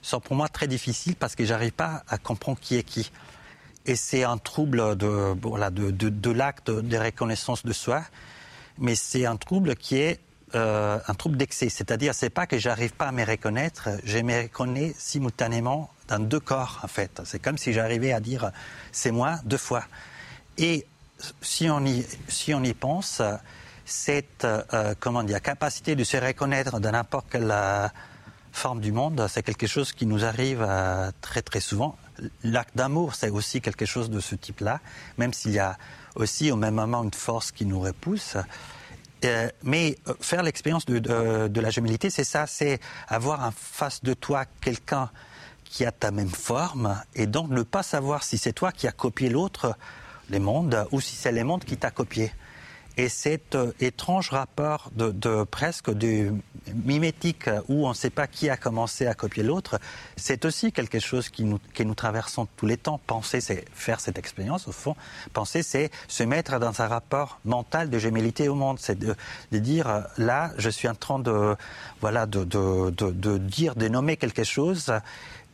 sont 0.03 0.21
pour 0.21 0.37
moi 0.37 0.51
très 0.51 0.67
difficiles 0.67 1.17
parce 1.17 1.35
que 1.35 1.47
j'arrive 1.47 1.73
pas 1.73 2.03
à 2.09 2.19
comprendre 2.19 2.59
qui 2.61 2.77
est 2.77 2.83
qui. 2.83 3.11
Et 3.87 3.97
c'est 3.97 4.25
un 4.25 4.37
trouble 4.37 4.99
de, 4.99 5.35
voilà, 5.41 5.71
de, 5.71 5.91
de, 5.91 6.11
de 6.11 6.31
l'acte 6.31 6.71
de 6.71 6.97
reconnaissance 6.99 7.65
de 7.65 7.73
soi, 7.73 8.03
mais 8.77 8.95
c'est 8.97 9.25
un 9.25 9.37
trouble 9.37 9.77
qui 9.77 9.97
est 9.97 10.21
euh, 10.55 10.99
un 11.07 11.15
trouble 11.15 11.37
d'excès. 11.37 11.69
C'est-à-dire, 11.69 12.15
c'est 12.15 12.31
pas 12.31 12.47
que 12.47 12.59
j'arrive 12.59 12.93
pas 12.93 13.09
à 13.09 13.13
me 13.13 13.25
reconnaître, 13.25 13.89
je 14.05 14.19
me 14.19 14.43
reconnais 14.43 14.95
simultanément 14.99 15.91
dans 16.09 16.19
deux 16.19 16.41
corps, 16.41 16.81
en 16.83 16.89
fait. 16.89 17.23
C'est 17.25 17.39
comme 17.39 17.59
si 17.59 17.73
j'arrivais 17.73 18.13
à 18.13 18.21
dire 18.21 18.51
c'est 18.93 19.11
moi 19.11 19.39
deux 19.45 19.57
fois. 19.57 19.85
Et 20.59 20.87
si 21.41 21.71
on 21.71 21.85
y, 21.85 22.05
si 22.29 22.53
on 22.55 22.63
y 22.63 22.75
pense, 22.75 23.23
cette 23.85 24.45
euh, 24.45 24.95
comment 25.01 25.23
dire, 25.23 25.41
capacité 25.41 25.97
de 25.97 26.05
se 26.05 26.17
reconnaître 26.17 26.81
dans 26.81 26.91
n'importe 26.93 27.27
quelle 27.31 27.51
euh, 27.51 27.89
forme 28.53 28.81
du 28.81 28.93
monde, 28.93 29.27
c'est 29.29 29.43
quelque 29.43 29.67
chose 29.67 29.93
qui 29.93 30.07
nous 30.07 30.25
arrive 30.25 30.67
très 31.23 31.41
très 31.41 31.61
souvent. 31.61 31.97
L'acte 32.45 32.77
d'amour, 32.77 33.15
c'est 33.15 33.31
aussi 33.31 33.63
quelque 33.63 33.87
chose 33.87 34.11
de 34.11 34.21
ce 34.21 34.35
type-là, 34.35 34.81
même 35.17 35.33
s'il 35.33 35.53
y 35.53 35.59
a 35.59 35.79
aussi 36.15 36.51
au 36.51 36.57
même 36.57 36.75
moment 36.75 37.03
une 37.03 37.15
force 37.15 37.53
qui 37.53 37.65
nous 37.65 37.81
repousse. 37.81 38.37
Euh, 39.25 39.49
mais 39.63 39.99
euh, 40.09 40.15
faire 40.21 40.43
l'expérience 40.43 40.85
de, 40.85 41.61
la 41.61 41.71
gémellité, 41.71 42.11
c'est 42.11 42.25
ça, 42.25 42.47
c'est 42.47 42.81
avoir 43.09 43.45
en 43.45 43.53
face 43.53 44.03
de 44.03 44.15
toi 44.15 44.45
quelqu'un 44.61 45.11
qui 45.65 45.85
a 45.85 45.93
ta 45.93 46.11
même 46.11 46.29
forme, 46.29 47.01
et 47.15 47.27
donc 47.27 47.49
ne 47.51 47.63
pas 47.63 47.83
savoir 47.83 48.25
si 48.25 48.37
c'est 48.37 48.53
toi 48.53 48.73
qui 48.73 48.87
as 48.87 48.93
copié 48.93 49.31
l'autre, 49.31 49.77
les 50.29 50.39
mondes, 50.39 50.87
ou 50.93 51.01
si 51.01 51.17
c'est 51.17 51.33
les 51.33 51.45
mondes 51.45 51.65
qui 51.65 51.77
t'a 51.77 51.91
copié. 51.91 52.33
Et 52.99 53.09
cet 53.09 53.55
euh, 53.55 53.73
étrange 53.81 54.31
rapport 54.31 54.91
de, 54.95 55.45
presque 55.45 55.91
de 55.91 56.35
mimétique 56.85 57.49
où 57.69 57.87
on 57.87 57.91
ne 57.91 57.95
sait 57.95 58.11
pas 58.11 58.27
qui 58.27 58.51
a 58.51 58.57
commencé 58.57 59.07
à 59.07 59.15
copier 59.15 59.43
l'autre, 59.43 59.81
c'est 60.17 60.45
aussi 60.45 60.73
quelque 60.73 60.99
chose 60.99 61.29
qui 61.31 61.45
nous, 61.45 61.59
que 61.75 61.83
nous 61.83 61.95
traversons 61.95 62.47
tous 62.57 62.67
les 62.67 62.77
temps. 62.77 63.01
Penser, 63.07 63.41
c'est 63.41 63.65
faire 63.73 64.01
cette 64.01 64.19
expérience, 64.19 64.69
au 64.69 64.73
fond. 64.73 64.95
Penser, 65.33 65.63
c'est 65.63 65.91
se 66.07 66.23
mettre 66.23 66.59
dans 66.59 66.83
un 66.83 66.87
rapport 66.87 67.41
mental 67.45 67.89
de 67.89 67.99
gémellité 67.99 68.49
au 68.49 68.55
monde. 68.55 68.79
C'est 68.79 68.99
de, 68.99 69.17
dire, 69.51 69.89
euh, 69.89 70.01
là, 70.19 70.53
je 70.59 70.69
suis 70.69 70.89
en 70.89 70.95
train 70.95 71.19
de, 71.19 71.57
voilà, 72.01 72.27
de, 72.27 72.45
de, 72.45 72.91
de 72.91 73.39
dire, 73.39 73.75
de 73.75 73.89
nommer 73.89 74.17
quelque 74.17 74.45
chose 74.45 74.93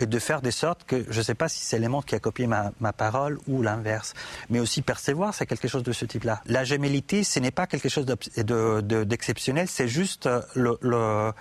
et 0.01 0.07
de 0.07 0.19
faire 0.19 0.43
des 0.43 0.51
sortes 0.51 0.85
que 0.85 1.05
je 1.11 1.19
ne 1.19 1.23
sais 1.23 1.35
pas 1.35 1.49
si 1.49 1.61
c'est 1.61 1.77
l'élément 1.77 2.03
qui 2.03 2.15
a 2.15 2.21
copié 2.21 2.47
ma, 2.47 2.73
ma 2.81 2.93
parole 2.93 3.39
ou 3.47 3.63
l'inverse. 3.63 4.15
Mais 4.51 4.61
aussi 4.61 4.83
percevoir, 4.83 5.35
c'est 5.35 5.47
quelque 5.47 5.69
chose 5.69 5.83
de 5.83 5.93
ce 5.93 6.05
type-là. 6.05 6.41
La 6.47 6.65
gémellité, 6.65 7.25
ce 7.25 7.41
n'est 7.41 7.51
pas 7.51 7.67
quelque 7.67 7.89
chose 7.89 8.07
d'exceptionnel, 8.07 9.69
c'est 9.69 9.89
juste 9.89 10.29
le, 10.55 10.79
le, 10.81 11.33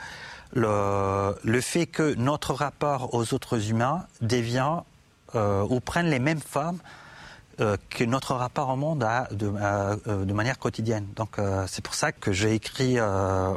le, 0.54 1.36
le, 1.44 1.62
fait 1.62 1.86
que 1.86 2.14
notre 2.16 2.54
rapport 2.54 3.14
aux 3.14 3.34
autres 3.34 3.70
humains 3.70 4.06
devient 4.22 4.82
euh, 5.36 5.66
ou 5.70 5.80
prenne 5.80 6.10
les 6.10 6.20
mêmes 6.20 6.40
formes 6.40 6.80
euh, 7.60 7.76
que 7.90 8.04
notre 8.04 8.36
rapport 8.36 8.70
au 8.70 8.76
monde 8.76 9.02
a 9.04 9.28
de, 9.32 9.52
euh, 9.52 10.26
de 10.26 10.34
manière 10.34 10.60
quotidienne. 10.60 11.08
Donc 11.16 11.40
euh, 11.40 11.66
c'est 11.68 11.84
pour 11.84 11.96
ça 11.96 12.12
que 12.12 12.32
j'ai 12.32 12.54
écrit 12.54 12.98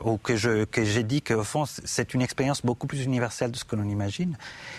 ou 0.05 0.17
que 0.17 0.37
je 0.37 0.65
que 0.65 0.85
j'ai 0.85 1.03
dit 1.03 1.21
qu'au 1.21 1.45
fond 1.45 1.65
c'est 1.67 2.15
une 2.15 2.23
expérience 2.23 2.63
beaucoup 2.65 2.87
plus 2.87 3.05
universelle 3.05 3.51
de 3.51 3.59
ce 3.59 3.65
que 3.65 3.77
l'on 3.77 3.85
imagine. 3.85 4.39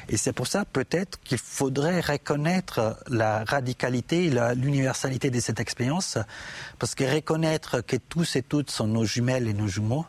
Et 0.10 0.18
c'est 0.18 0.34
pour 0.34 0.48
ça 0.48 0.66
peut-être 0.66 1.20
qu'il 1.24 1.38
faudrait 1.38 2.00
reconnaître 2.02 2.98
la 3.10 3.44
radicalité 3.44 4.32
l'universalité 4.56 5.30
de 5.30 5.40
cette 5.40 5.60
expérience, 5.60 6.18
parce 6.80 6.96
que 6.96 7.04
reconnaître 7.04 7.82
que 7.82 7.98
tous 7.98 8.36
et 8.36 8.42
toutes 8.42 8.72
sont 8.72 8.88
nos 8.88 9.06
jumelles 9.06 9.48
et 9.48 9.54
nos 9.54 9.68
jumeaux, 9.68 10.06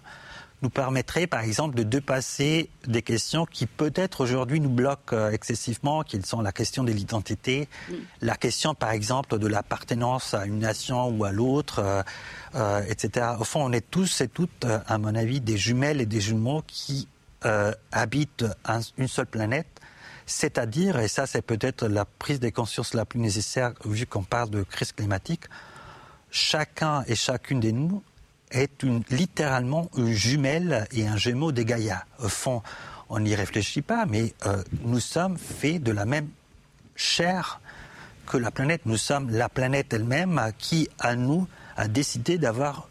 nous 0.62 0.70
permettrait, 0.70 1.26
par 1.26 1.40
exemple, 1.40 1.74
de 1.74 1.82
dépasser 1.82 2.70
des 2.86 3.02
questions 3.02 3.46
qui 3.46 3.66
peut-être 3.66 4.22
aujourd'hui 4.22 4.60
nous 4.60 4.70
bloquent 4.70 5.16
euh, 5.16 5.30
excessivement, 5.30 6.02
qui 6.02 6.20
sont 6.22 6.40
la 6.40 6.52
question 6.52 6.84
de 6.84 6.92
l'identité, 6.92 7.68
mm. 7.88 7.94
la 8.22 8.36
question, 8.36 8.74
par 8.74 8.92
exemple, 8.92 9.38
de 9.38 9.46
l'appartenance 9.46 10.34
à 10.34 10.46
une 10.46 10.60
nation 10.60 11.08
ou 11.08 11.24
à 11.24 11.32
l'autre, 11.32 11.80
euh, 11.80 12.02
euh, 12.54 12.82
etc. 12.88 13.26
Au 13.38 13.44
fond, 13.44 13.64
on 13.64 13.72
est 13.72 13.90
tous 13.90 14.20
et 14.20 14.28
toutes, 14.28 14.66
à 14.86 14.98
mon 14.98 15.14
avis, 15.14 15.40
des 15.40 15.56
jumelles 15.56 16.00
et 16.00 16.06
des 16.06 16.20
jumeaux 16.20 16.62
qui 16.66 17.08
habitent 17.90 18.44
une 18.98 19.08
seule 19.08 19.26
planète. 19.26 19.80
C'est-à-dire, 20.26 21.00
et 21.00 21.08
ça 21.08 21.26
c'est 21.26 21.42
peut-être 21.42 21.88
la 21.88 22.04
prise 22.04 22.38
de 22.38 22.48
conscience 22.50 22.94
la 22.94 23.04
plus 23.04 23.18
nécessaire 23.18 23.72
vu 23.84 24.06
qu'on 24.06 24.22
parle 24.22 24.50
de 24.50 24.62
crise 24.62 24.92
climatique, 24.92 25.46
chacun 26.30 27.02
et 27.08 27.16
chacune 27.16 27.58
de 27.58 27.72
nous 27.72 28.04
est 28.52 28.84
littéralement 29.10 29.90
une 29.96 30.12
jumelle 30.12 30.86
et 30.92 31.06
un 31.06 31.16
jumeau 31.16 31.52
des 31.52 31.64
Gaïa. 31.64 32.04
Au 32.20 32.28
fond, 32.28 32.62
on 33.08 33.20
n'y 33.20 33.34
réfléchit 33.34 33.82
pas, 33.82 34.06
mais 34.06 34.34
euh, 34.46 34.62
nous 34.84 35.00
sommes 35.00 35.36
faits 35.36 35.82
de 35.82 35.92
la 35.92 36.04
même 36.04 36.28
chair 36.96 37.60
que 38.26 38.36
la 38.36 38.50
planète. 38.50 38.82
Nous 38.86 38.96
sommes 38.96 39.30
la 39.30 39.48
planète 39.48 39.92
elle-même 39.92 40.52
qui, 40.58 40.88
à 40.98 41.16
nous, 41.16 41.46
a 41.76 41.88
décidé 41.88 42.38
d'avoir 42.38 42.88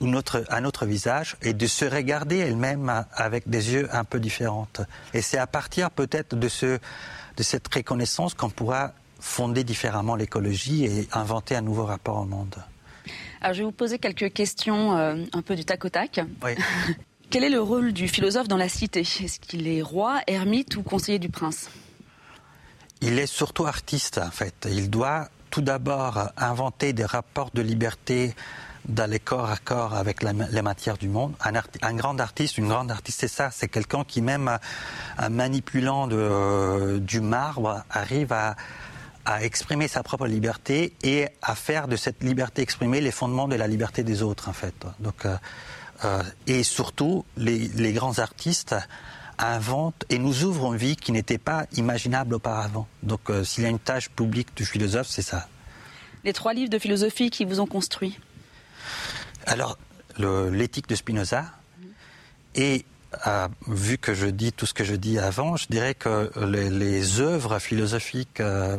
un 0.00 0.64
autre 0.64 0.86
visage 0.86 1.36
et 1.40 1.54
de 1.54 1.66
se 1.66 1.84
regarder 1.84 2.36
elle-même 2.38 3.04
avec 3.14 3.48
des 3.48 3.72
yeux 3.72 3.88
un 3.92 4.04
peu 4.04 4.20
différents. 4.20 4.68
Et 5.14 5.22
c'est 5.22 5.38
à 5.38 5.46
partir 5.46 5.90
peut-être 5.90 6.36
de 6.36 6.48
cette 6.48 7.74
reconnaissance 7.74 8.34
qu'on 8.34 8.50
pourra 8.50 8.92
fonder 9.20 9.64
différemment 9.64 10.14
l'écologie 10.14 10.84
et 10.84 11.08
inventer 11.12 11.56
un 11.56 11.62
nouveau 11.62 11.84
rapport 11.84 12.18
au 12.18 12.26
monde. 12.26 12.56
Alors, 13.40 13.54
je 13.54 13.60
vais 13.60 13.64
vous 13.64 13.72
poser 13.72 13.98
quelques 13.98 14.32
questions 14.32 14.96
euh, 14.96 15.16
un 15.32 15.42
peu 15.42 15.56
du 15.56 15.64
tac 15.64 15.84
au 15.84 15.88
tac. 15.88 16.20
Oui. 16.44 16.52
Quel 17.30 17.42
est 17.42 17.50
le 17.50 17.60
rôle 17.60 17.92
du 17.92 18.08
philosophe 18.08 18.48
dans 18.48 18.56
la 18.56 18.68
cité? 18.68 19.00
Est-ce 19.00 19.40
qu'il 19.40 19.66
est 19.66 19.82
roi, 19.82 20.20
ermite 20.26 20.76
ou 20.76 20.82
conseiller 20.82 21.18
du 21.18 21.28
prince? 21.28 21.70
Il 23.00 23.18
est 23.18 23.26
surtout 23.26 23.66
artiste, 23.66 24.18
en 24.18 24.30
fait. 24.30 24.68
Il 24.70 24.90
doit 24.90 25.28
tout 25.50 25.60
d'abord 25.60 26.30
inventer 26.36 26.92
des 26.92 27.04
rapports 27.04 27.50
de 27.52 27.62
liberté 27.62 28.34
d'aller 28.88 29.18
corps 29.18 29.50
à 29.50 29.56
corps 29.56 29.94
avec 29.94 30.22
les 30.22 30.62
matières 30.62 30.96
du 30.96 31.08
monde. 31.08 31.34
Un, 31.40 31.94
grand 31.94 32.20
artiste, 32.20 32.58
une 32.58 32.68
grande 32.68 32.90
artiste, 32.90 33.20
c'est 33.20 33.28
ça. 33.28 33.50
C'est 33.50 33.68
quelqu'un 33.68 34.04
qui, 34.04 34.22
même 34.22 34.58
en 35.18 35.30
manipulant 35.30 36.06
de, 36.06 36.98
du 36.98 37.20
marbre, 37.20 37.82
arrive 37.90 38.32
à, 38.32 38.54
à 39.26 39.42
exprimer 39.42 39.88
sa 39.88 40.04
propre 40.04 40.26
liberté 40.28 40.94
et 41.02 41.26
à 41.42 41.56
faire 41.56 41.88
de 41.88 41.96
cette 41.96 42.22
liberté 42.22 42.62
exprimée 42.62 43.00
les 43.00 43.10
fondements 43.10 43.48
de 43.48 43.56
la 43.56 43.66
liberté 43.66 44.04
des 44.04 44.22
autres, 44.22 44.48
en 44.48 44.52
fait. 44.52 44.74
Donc, 45.00 45.26
euh, 45.26 45.36
euh, 46.04 46.22
et 46.46 46.62
surtout, 46.62 47.24
les, 47.36 47.68
les, 47.68 47.92
grands 47.92 48.20
artistes 48.20 48.76
inventent 49.38 50.04
et 50.10 50.18
nous 50.18 50.44
ouvrent 50.44 50.72
une 50.72 50.78
vie 50.78 50.94
qui 50.94 51.10
n'était 51.10 51.38
pas 51.38 51.66
imaginable 51.76 52.34
auparavant. 52.34 52.86
Donc, 53.02 53.28
euh, 53.28 53.42
s'il 53.42 53.64
y 53.64 53.66
a 53.66 53.70
une 53.70 53.80
tâche 53.80 54.10
publique 54.10 54.56
du 54.56 54.64
philosophe, 54.64 55.08
c'est 55.08 55.22
ça. 55.22 55.48
Les 56.22 56.32
trois 56.32 56.54
livres 56.54 56.70
de 56.70 56.78
philosophie 56.78 57.30
qui 57.30 57.44
vous 57.44 57.58
ont 57.58 57.66
construit? 57.66 58.18
Alors, 59.44 59.76
l'éthique 60.18 60.88
de 60.88 60.94
Spinoza 60.94 61.44
et 62.54 62.84
vu 63.66 63.98
que 63.98 64.14
je 64.14 64.26
dis 64.26 64.52
tout 64.52 64.66
ce 64.66 64.74
que 64.74 64.84
je 64.84 64.94
dis 64.94 65.18
avant, 65.18 65.56
je 65.56 65.66
dirais 65.68 65.94
que 65.94 66.30
les, 66.46 67.20
œuvres 67.20 67.58
philosophiques 67.58 68.40
euh, 68.40 68.76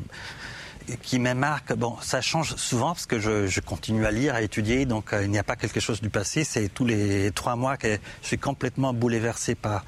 qui 1.01 1.19
me 1.19 1.33
marquent, 1.33 1.73
bon, 1.73 1.97
ça 2.01 2.21
change 2.21 2.55
souvent 2.55 2.93
parce 2.93 3.05
que 3.05 3.19
je, 3.19 3.59
continue 3.59 4.05
à 4.05 4.11
lire, 4.11 4.35
à 4.35 4.41
étudier, 4.41 4.85
donc 4.85 5.13
euh, 5.13 5.23
il 5.23 5.31
n'y 5.31 5.39
a 5.39 5.43
pas 5.43 5.55
quelque 5.55 5.79
chose 5.79 6.01
du 6.01 6.09
passé. 6.09 6.43
C'est 6.43 6.69
tous 6.69 6.85
les 6.85 7.31
trois 7.31 7.55
mois 7.55 7.77
que 7.77 7.97
je 8.21 8.27
suis 8.27 8.37
complètement 8.37 8.93
bouleversé 8.93 9.55
par 9.55 9.83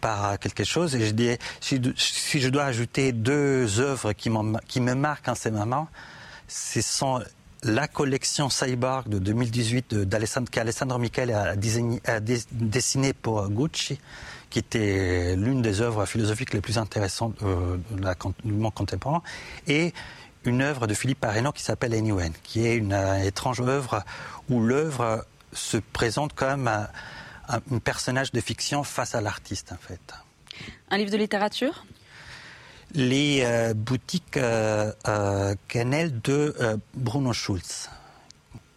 par 0.00 0.38
quelque 0.38 0.64
chose. 0.64 0.94
Et 0.96 1.06
je 1.06 1.12
dis, 1.12 1.30
si, 1.60 1.80
si 1.96 2.38
je 2.38 2.50
dois 2.50 2.64
ajouter 2.64 3.12
deux 3.12 3.80
œuvres 3.80 4.12
qui, 4.12 4.30
qui 4.68 4.80
me 4.82 4.94
marquent 4.94 5.28
en 5.28 5.34
ces 5.34 5.50
moments, 5.50 5.88
ce 6.46 6.82
sont 6.82 7.22
la 7.64 7.88
collection 7.88 8.50
Cyborg 8.50 9.08
de 9.08 9.18
2018 9.18 10.08
qu'Alessandro 10.50 10.98
Michele 10.98 11.32
a, 11.32 11.56
dessiné 11.56 13.12
pour 13.12 13.48
Gucci, 13.48 13.98
qui 14.50 14.58
était 14.58 15.34
l'une 15.36 15.62
des 15.62 15.80
œuvres 15.80 16.06
philosophiques 16.06 16.52
les 16.52 16.60
plus 16.60 16.78
intéressantes 16.78 17.36
euh, 17.42 17.76
du 18.44 18.52
monde 18.52 18.74
contemporain, 18.74 19.22
et 19.66 19.92
une 20.44 20.60
œuvre 20.60 20.86
de 20.86 20.94
Philippe 20.94 21.20
Pareno 21.20 21.52
qui 21.52 21.62
s'appelle 21.62 21.94
Anywhen, 21.94 22.32
qui 22.42 22.66
est 22.66 22.76
une 22.76 22.92
euh, 22.92 23.24
étrange 23.24 23.60
œuvre 23.60 24.04
où 24.50 24.60
l'œuvre 24.60 25.26
se 25.52 25.78
présente 25.78 26.34
comme 26.34 26.68
un, 26.68 26.88
un 27.48 27.78
personnage 27.78 28.32
de 28.32 28.40
fiction 28.40 28.84
face 28.84 29.14
à 29.14 29.20
l'artiste, 29.20 29.72
en 29.72 29.78
fait. 29.78 30.00
Un 30.90 30.98
livre 30.98 31.10
de 31.10 31.16
littérature? 31.16 31.84
Les 32.94 33.42
euh, 33.44 33.74
boutiques 33.74 34.36
euh, 34.36 34.92
euh 35.08 35.54
de 35.74 36.54
euh, 36.60 36.76
Bruno 36.94 37.32
Schulz. 37.32 37.90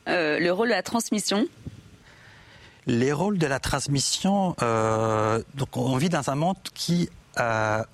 le 0.08 0.50
rôle 0.50 0.70
de 0.70 0.74
la 0.74 0.82
transmission 0.82 1.48
Les 2.88 3.12
rôles 3.12 3.38
de 3.38 3.46
la 3.46 3.60
transmission, 3.60 4.56
donc 5.56 5.78
on 5.78 5.98
vit 5.98 6.10
dans 6.10 6.30
un 6.30 6.36
monde 6.36 6.58
qui, 6.74 7.10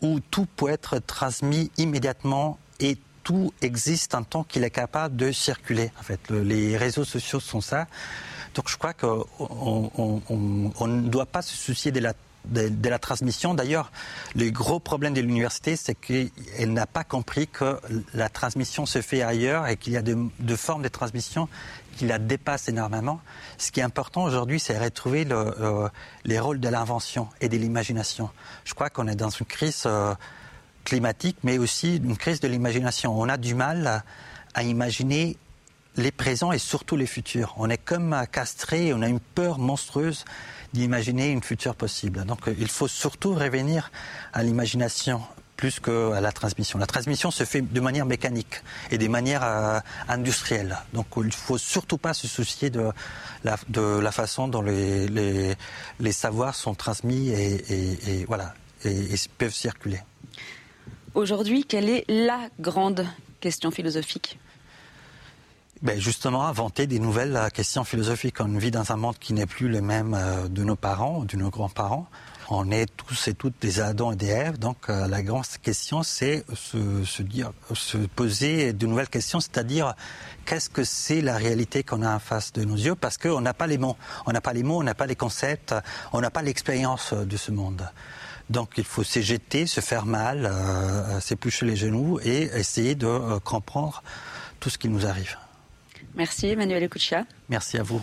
où 0.01 0.19
tout 0.31 0.47
peut 0.55 0.69
être 0.69 0.99
transmis 0.99 1.69
immédiatement 1.77 2.57
et 2.79 2.97
tout 3.23 3.53
existe 3.61 4.15
en 4.15 4.23
tant 4.23 4.43
qu'il 4.43 4.63
est 4.63 4.69
capable 4.69 5.15
de 5.15 5.31
circuler. 5.31 5.91
En 5.99 6.03
fait, 6.03 6.29
les 6.29 6.77
réseaux 6.77 7.05
sociaux 7.05 7.39
sont 7.39 7.61
ça. 7.61 7.87
Donc 8.55 8.69
je 8.69 8.77
crois 8.77 8.93
qu'on 8.93 9.27
ne 10.87 11.09
doit 11.09 11.25
pas 11.25 11.41
se 11.41 11.55
soucier 11.55 11.91
de 11.91 11.99
la 11.99 12.13
de, 12.45 12.89
la 12.89 12.99
transmission. 12.99 13.53
D'ailleurs, 13.53 13.91
le 14.35 14.49
gros 14.49 14.79
problème 14.79 15.13
de 15.13 15.21
l'université, 15.21 15.75
c'est 15.75 15.95
qu'elle 15.95 16.73
n'a 16.73 16.85
pas 16.85 17.03
compris 17.03 17.47
que 17.47 17.79
la 18.13 18.29
transmission 18.29 18.85
se 18.85 19.01
fait 19.01 19.21
ailleurs 19.21 19.67
et 19.67 19.77
qu'il 19.77 19.93
y 19.93 19.97
a 19.97 20.01
de, 20.01 20.55
formes 20.55 20.83
de 20.83 20.89
transmission 20.89 21.47
qui 21.97 22.05
la 22.05 22.19
dépassent 22.19 22.69
énormément. 22.69 23.21
Ce 23.57 23.71
qui 23.71 23.79
est 23.79 23.83
important 23.83 24.23
aujourd'hui, 24.23 24.59
c'est 24.59 24.77
retrouver 24.77 25.25
le, 25.25 25.89
les 26.25 26.39
rôles 26.39 26.59
de 26.59 26.69
l'invention 26.69 27.27
et 27.41 27.49
de 27.49 27.57
l'imagination. 27.57 28.29
Je 28.65 28.73
crois 28.73 28.89
qu'on 28.89 29.07
est 29.07 29.15
dans 29.15 29.29
une 29.29 29.45
crise 29.45 29.83
euh, 29.85 30.13
climatique, 30.85 31.37
mais 31.43 31.57
aussi 31.57 31.97
une 31.97 32.17
crise 32.17 32.39
de 32.39 32.47
l'imagination. 32.47 33.19
On 33.19 33.29
a 33.29 33.37
du 33.37 33.55
mal 33.55 34.03
à 34.53 34.63
imaginer 34.63 35.37
les 35.95 36.11
présents 36.11 36.51
et 36.51 36.57
surtout 36.57 36.95
les 36.95 37.05
futurs. 37.05 37.53
On 37.57 37.69
est 37.69 37.77
comme 37.77 38.15
castré, 38.31 38.93
on 38.93 39.01
a 39.01 39.07
une 39.07 39.19
peur 39.19 39.59
monstrueuse 39.59 40.25
d'imaginer 40.73 41.29
une 41.29 41.43
future 41.43 41.75
possible. 41.75 42.25
Donc 42.25 42.47
euh, 42.47 42.55
il 42.59 42.67
faut 42.67 42.87
surtout 42.87 43.33
revenir 43.33 43.91
à 44.33 44.43
l'imagination 44.43 45.21
plus 45.55 45.79
qu'à 45.79 46.19
la 46.19 46.31
transmission. 46.31 46.79
La 46.79 46.87
transmission 46.87 47.31
se 47.31 47.45
fait 47.45 47.61
de 47.61 47.79
manière 47.79 48.05
mécanique 48.05 48.61
et 48.91 48.97
de 48.97 49.07
manière 49.07 49.43
euh, 49.43 49.79
industrielle. 50.09 50.77
Donc 50.93 51.05
il 51.17 51.27
ne 51.27 51.31
faut 51.31 51.57
surtout 51.57 51.97
pas 51.97 52.13
se 52.13 52.27
soucier 52.27 52.69
de 52.69 52.91
la, 53.43 54.11
façon 54.11 54.47
dont 54.47 54.61
les, 54.61 55.55
savoirs 56.11 56.55
sont 56.55 56.73
transmis 56.73 57.29
et, 57.29 58.25
voilà, 58.27 58.53
et, 58.83 59.15
peuvent 59.37 59.53
circuler. 59.53 59.99
Aujourd'hui, 61.13 61.63
quelle 61.63 61.89
est 61.89 62.05
la 62.09 62.49
grande 62.59 63.05
question 63.39 63.69
philosophique? 63.69 64.39
Ben 65.83 65.99
justement, 65.99 66.47
inventer 66.47 66.87
des 66.87 66.99
nouvelles 66.99 67.49
questions 67.53 67.83
philosophiques. 67.83 68.39
On 68.39 68.57
vit 68.57 68.71
dans 68.71 68.91
un 68.91 68.95
monde 68.95 69.17
qui 69.19 69.33
n'est 69.33 69.45
plus 69.45 69.67
le 69.67 69.81
même 69.81 70.17
de 70.49 70.63
nos 70.63 70.77
parents, 70.77 71.25
de 71.25 71.37
nos 71.37 71.49
grands-parents. 71.49 72.07
On 72.49 72.71
est 72.71 72.87
tous 72.95 73.27
et 73.27 73.33
toutes 73.33 73.61
des 73.61 73.79
Adams 73.79 74.13
et 74.13 74.15
des 74.15 74.27
Èves, 74.27 74.57
donc 74.59 74.87
la 74.87 75.21
grande 75.21 75.45
question, 75.61 76.03
c'est 76.03 76.45
se, 76.53 77.03
se, 77.03 77.23
se 77.73 77.97
poser 77.97 78.73
de 78.73 78.85
nouvelles 78.85 79.09
questions, 79.09 79.39
c'est-à-dire 79.39 79.93
qu'est-ce 80.45 80.69
que 80.69 80.83
c'est 80.83 81.21
la 81.21 81.37
réalité 81.37 81.83
qu'on 81.83 82.01
a 82.01 82.15
en 82.15 82.19
face 82.19 82.51
de 82.53 82.63
nos 82.63 82.75
yeux, 82.75 82.95
parce 82.95 83.17
qu'on 83.17 83.41
n'a 83.41 83.53
pas 83.53 83.67
les 83.67 83.77
mots, 83.77 83.97
on 84.25 84.31
n'a 84.31 84.41
pas 84.41 84.53
les 84.53 84.63
mots, 84.63 84.79
on 84.79 84.83
n'a 84.83 84.93
pas 84.93 85.05
les 85.05 85.15
concepts, 85.15 85.73
on 86.11 86.21
n'a 86.21 86.31
pas 86.31 86.41
l'expérience 86.41 87.13
de 87.13 87.37
ce 87.37 87.51
monde. 87.51 87.89
Donc 88.49 88.73
il 88.77 88.83
faut 88.83 89.03
s'éjeter, 89.03 89.65
se 89.65 89.79
faire 89.79 90.05
mal, 90.05 90.45
euh, 90.45 91.19
s'éplucher 91.19 91.65
les 91.65 91.75
genoux 91.75 92.19
et 92.23 92.43
essayer 92.55 92.95
de 92.95 93.07
euh, 93.07 93.39
comprendre 93.39 94.03
tout 94.59 94.69
ce 94.69 94.77
qui 94.77 94.89
nous 94.89 95.05
arrive. 95.05 95.37
Merci 96.15 96.47
Emmanuel 96.47 96.83
Ekucha. 96.83 97.25
Merci 97.49 97.77
à 97.77 97.83
vous. 97.83 98.01